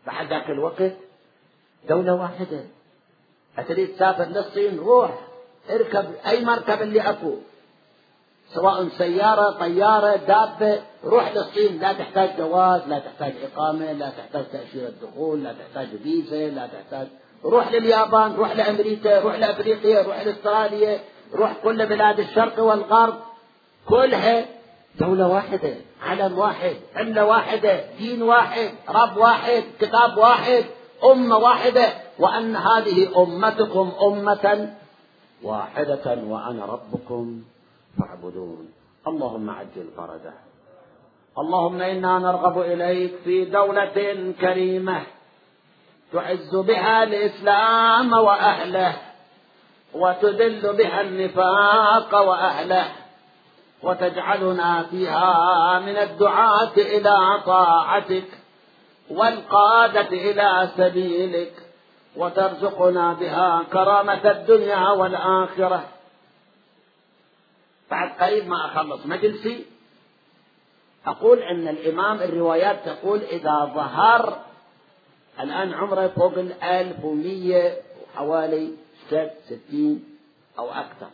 [0.07, 0.91] بعد ذاك الوقت
[1.89, 2.63] دولة واحدة.
[3.57, 5.19] أتريد تسافر للصين؟ روح.
[5.69, 7.37] اركب أي مركب اللي أكو
[8.53, 14.91] سواء سيارة طيارة دابة روح للصين لا تحتاج جواز لا تحتاج إقامة لا تحتاج تأشيرة
[15.01, 17.07] دخول لا تحتاج فيزا لا تحتاج.
[17.45, 20.99] روح لليابان روح لأمريكا روح لأفريقيا روح لأستراليا
[21.33, 23.13] روح كل بلاد الشرق والغرب.
[23.89, 24.45] كلها
[24.99, 30.63] دولة واحدة علم واحد عملة واحدة دين واحد رب واحد كتاب واحد
[31.11, 31.85] أمة واحدة.
[32.19, 34.73] وأن هذه أمتكم أمة
[35.43, 37.41] واحدة وأنا ربكم
[37.99, 38.73] فاعبدون.
[39.07, 40.33] اللهم عجل فرجه.
[41.37, 45.03] اللهم إنا نرغب إليك في دولة كريمة
[46.13, 48.93] تعز بها الإسلام وأهله
[49.93, 52.85] وتذل بها النفاق وأهله
[53.83, 58.29] وتجعلنا فيها من الدعاة إلى طاعتك
[59.09, 61.53] والقادة إلى سبيلك
[62.17, 65.83] وترزقنا بها كرامة الدنيا والآخرة.
[67.91, 69.65] بعد قريب ما أخلص مجلسي
[71.05, 74.45] أقول أن الإمام الروايات تقول إذا ظهر
[75.39, 78.73] الآن عمره فوق الألف ومية وحوالي
[79.45, 80.03] ستين
[80.59, 81.09] أو أكثر.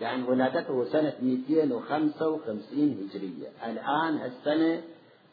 [0.00, 3.48] لأن ولادته سنة 255 هجرية.
[3.70, 4.82] الآن السنة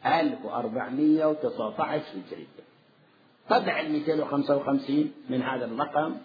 [0.06, 2.46] 1419 هجرية.
[3.50, 6.18] طبع ال 255 من هذا الرقم.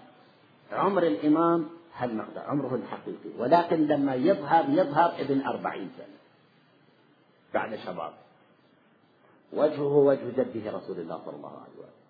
[0.72, 3.30] عمر الإمام هالمقدار عمره الحقيقي.
[3.38, 6.18] ولكن لما يظهر يظهر ابن أربعين سنة.
[7.54, 8.12] بعد شباب.
[9.52, 12.04] وجهه وجه جده رسول الله صلى الله عليه وسلم.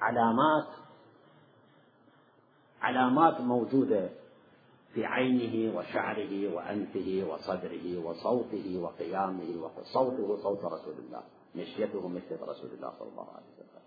[0.00, 0.66] علامات
[2.82, 4.10] علامات موجودة
[4.94, 11.22] في عينه وشعره وأنفه وصدره وصوته وقيامه وصوته صوت رسول الله.
[11.54, 13.84] مشيته مشية رسول الله صلى الله عليه وسلم.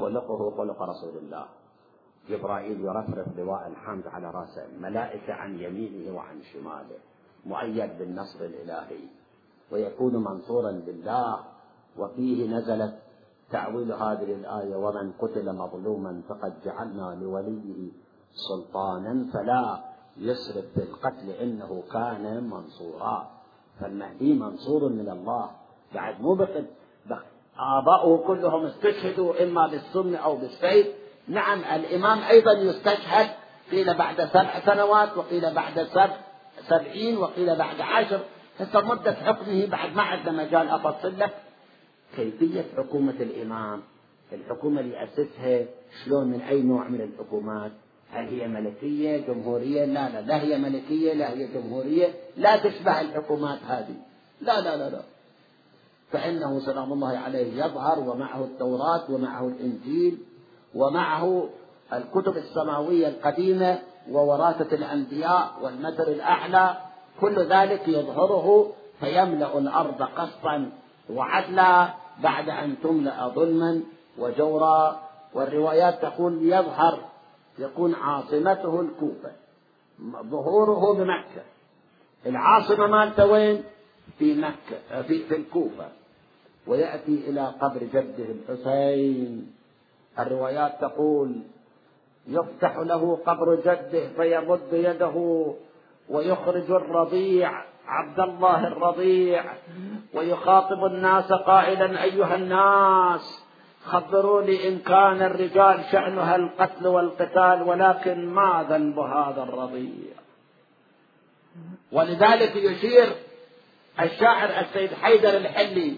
[0.00, 1.48] خلقه خلق رسول الله.
[2.28, 6.98] جبرائيل يرفرف لواء الحمد على رأسه ملائكة عن يمينه وعن شماله
[7.46, 9.00] مؤيد بالنصر الإلهي
[9.72, 11.40] ويكون منصورا بالله
[11.98, 12.98] وفيه نزلت
[13.50, 17.90] تعويل هذه الآية ومن قتل مظلوما فقد جعلنا لوليه
[18.48, 19.78] سلطانا فلا
[20.16, 23.30] يسرف في القتل إنه كان منصورا.
[23.80, 25.50] فالمهدي منصور من الله.
[25.94, 26.66] بعد مو بقد
[27.58, 30.86] آباؤه كلهم استشهدوا إما بالسم أو بالسيف
[31.28, 33.30] نعم الإمام أيضا يستشهد
[33.70, 36.16] قيل بعد سبع سنوات وقيل بعد سبع
[36.68, 38.20] سبعين وقيل بعد عشر.
[38.58, 41.30] هسه مدة حكمه بعد ما عندنا مجال أفصل لك.
[42.16, 43.82] كيفية حكومة الإمام؟
[44.32, 45.66] الحكومة اللي أسسها
[46.04, 47.72] شلون من أي نوع من الحكومات؟
[48.12, 52.14] هل هي ملكية جمهورية؟ لا لا لا هي ملكية لا هي جمهورية.
[52.36, 53.94] لا تشبه الحكومات هذه.
[54.40, 55.02] لا لا لا لا.
[56.12, 60.18] فإنه سلام الله عليه يظهر ومعه التوراة ومعه الإنجيل.
[60.78, 61.48] ومعه
[61.92, 63.78] الكتب السماوية القديمة
[64.10, 66.76] ووراثة الأنبياء والمثل الأعلى
[67.20, 70.70] كل ذلك يظهره فيملأ الأرض قسطا
[71.10, 71.88] وعدلا
[72.22, 73.80] بعد أن تملأ ظلما
[74.18, 75.08] وجورا.
[75.34, 76.98] والروايات تقول يظهر
[77.58, 79.30] يكون عاصمته الكوفة
[80.30, 81.42] ظهوره بمكة.
[82.26, 83.64] العاصمة مالته وين؟
[84.18, 85.88] في مكة في الكوفة.
[86.66, 89.57] ويأتي إلى قبر جده الحسين.
[90.18, 91.42] الروايات تقول
[92.26, 95.46] يفتح له قبر جده فيمد يده
[96.08, 99.44] ويخرج الرضيع عبد الله الرضيع
[100.14, 103.44] ويخاطب الناس قائلا أيها الناس
[103.84, 110.12] خبروني إن كان الرجال شأنها القتل والقتال ولكن ما ذنب هذا الرضيع؟
[111.92, 113.08] ولذلك يشير
[114.00, 115.96] الشاعر السيد حيدر الحلي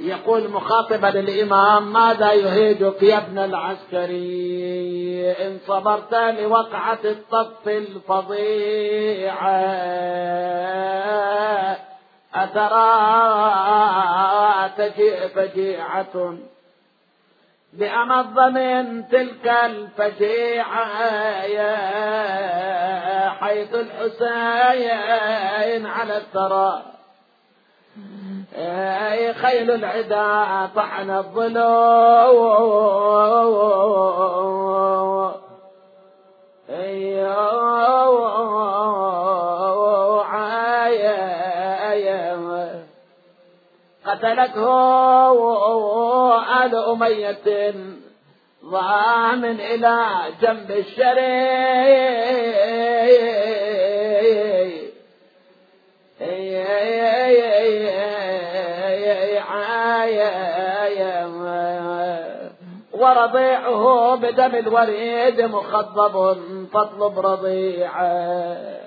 [0.00, 9.60] يقول مخاطبا للإمام ماذا يهيجك يا ابن العسكري؟ إن صبرت لوقعة الطف الفظيعة
[12.34, 13.10] أترى
[14.76, 16.34] تجيء فجيعة
[17.72, 20.86] بأمض من تلك الفجيعة
[23.30, 24.90] حيث الحسين
[25.86, 26.82] على الثرى.
[29.32, 31.70] خيل العدا طحن الظلو
[44.06, 44.66] قتلته
[46.64, 47.74] آل أمية
[48.64, 50.06] ضامن إلى
[50.42, 51.70] جنب الشريك
[62.92, 66.36] ورضيعه بدم الوريد مخضب
[66.72, 68.80] فاطلب رضيعه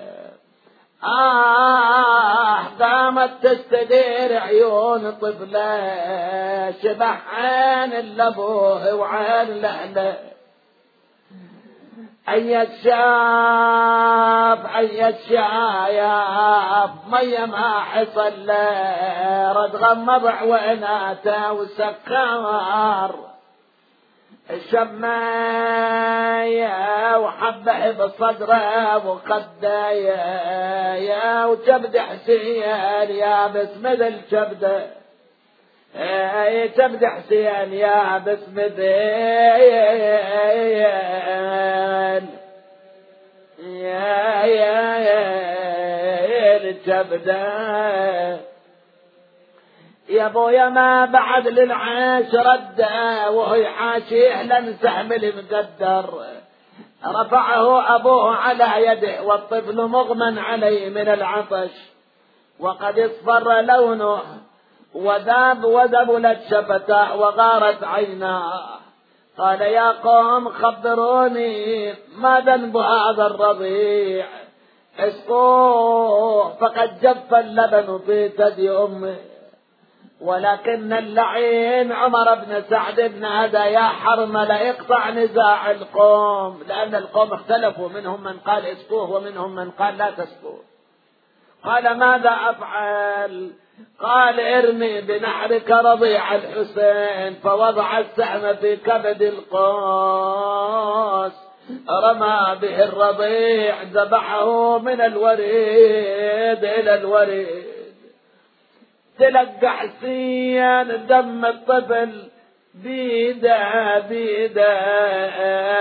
[1.04, 5.90] آه قامت تستدير عيون طفلة
[6.82, 10.16] شبح عين لأبوه وعين لأهله
[12.28, 19.52] أي شاف أي شايف مية ما حصل له.
[19.52, 23.14] رد غمض عويناته وسكر
[24.50, 25.98] الشماية
[27.18, 30.16] وحبه بصدره وقدايا
[30.94, 32.62] يا وكبد حسين
[33.10, 34.86] يا بس مثل كبده
[36.66, 38.82] كبد حسين يا بس مثل
[43.84, 48.40] يا يا يا الكبده
[50.08, 56.24] يا ابويا ما بعد للعيش رده وهو يحاشيه لنسهم المقدر.
[57.06, 61.70] رفعه أبوه على يده والطفل مغمى عليه من العطش.
[62.60, 64.22] وقد اصفر لونه
[64.94, 68.83] وذاب وذبلت شفتاه وغارت عيناه.
[69.38, 74.26] قال يا قوم خبروني ما ذنب هذا الرضيع
[74.98, 79.16] اسقوه فقد جف اللبن في ثدي امه
[80.20, 87.88] ولكن اللعين عمر بن سعد بن هذا يا حرملة يقطع نزاع القوم لأن القوم اختلفوا
[87.88, 90.62] منهم من قال اسقوه ومنهم من قال لا تسقوه.
[91.64, 93.52] قال ماذا أفعل؟
[94.00, 100.64] قال ارمي بنحرك رضيع الحسين فوضع السهم في كبد القوس
[101.90, 107.64] رمى به الرضيع ذبحه من الوريد إلى الوريد.
[109.18, 112.30] تلقى حسين دم الطفل
[112.74, 114.68] بيده بيده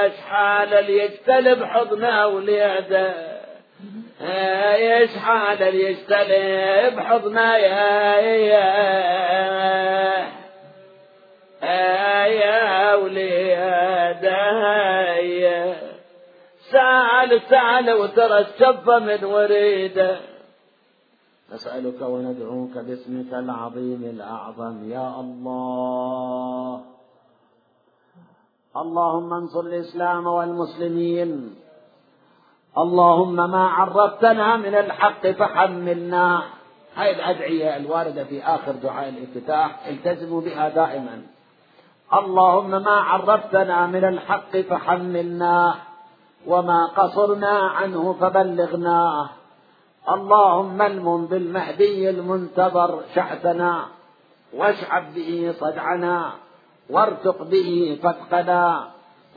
[0.04, 3.33] إيش حال اللي يجتلب حضنه وليده
[5.62, 8.18] اللي يجتلب حضنه يا
[12.26, 14.44] يا وليده
[16.72, 20.20] سأل سأل وترى الشفه من وريده.
[21.54, 26.82] نسألك وندعوك باسمك العظيم الأعظم يا الله.
[28.78, 31.56] اللهم انصر الإسلام والمسلمين.
[32.78, 36.44] اللهم ما عرفتنا من الحق فحملنا.
[36.96, 41.22] هاي الأدعية الواردة في آخر دعاء الافتتاح التزموا بها دائما.
[42.14, 45.76] اللهم ما عرفتنا من الحق فحملناه
[46.48, 49.30] وما قصرنا عنه فبلغناه
[50.10, 53.86] اللهم المن بالمهدي المنتظر شعثنا
[54.54, 56.32] واشعب به صدعنا.
[56.90, 58.88] وارتق به فتقنا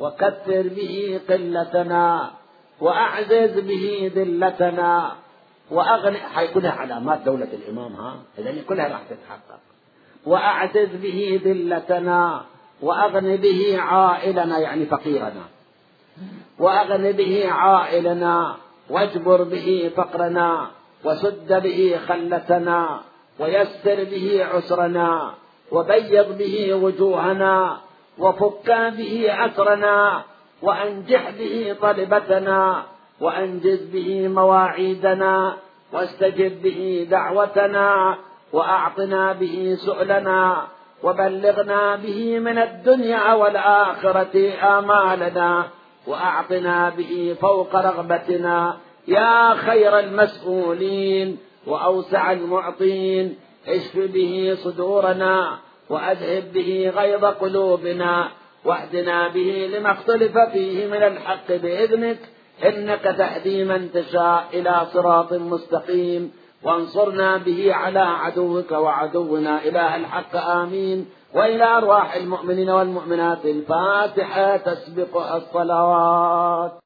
[0.00, 2.30] وكثر به قلتنا.
[2.80, 5.12] وأعزز به ذلتنا
[5.70, 9.60] وأغني حيكونها علامات دولة الإمام ها؟ إذا كلها راح تتحقق.
[10.26, 12.44] وأعزز به ذلتنا
[12.82, 15.44] وأغن به عائلنا يعني فقيرنا.
[16.58, 18.56] وأغن به عائلنا
[18.90, 20.70] واجبر به فقرنا
[21.04, 23.00] وسد به خلتنا
[23.38, 25.34] ويسر به عسرنا
[25.72, 27.80] وبيض به وجوهنا
[28.18, 30.22] وفك به أسرنا
[30.62, 32.82] وأنجح به طلبتنا
[33.20, 35.56] وأنجز به مواعيدنا
[35.92, 38.18] واستجب به دعوتنا
[38.52, 40.66] وأعطنا به سؤلنا
[41.02, 45.64] وبلغنا به من الدنيا والآخرة آمالنا
[46.06, 48.76] وأعطنا به فوق رغبتنا.
[49.08, 53.36] يا خير المسؤولين وأوسع المعطين
[53.68, 55.58] اشف به صدورنا
[55.90, 58.28] وأذهب به غيظ قلوبنا.
[58.66, 62.18] واهدنا به لما اختلف فيه من الحق بإذنك
[62.64, 71.06] إنك تهدي من تشاء إلى صراط مستقيم وانصرنا به على عدوك وعدونا إله الحق آمين.
[71.34, 76.78] وإلى أرواح المؤمنين والمؤمنات الفاتحة تسبق الصلوات.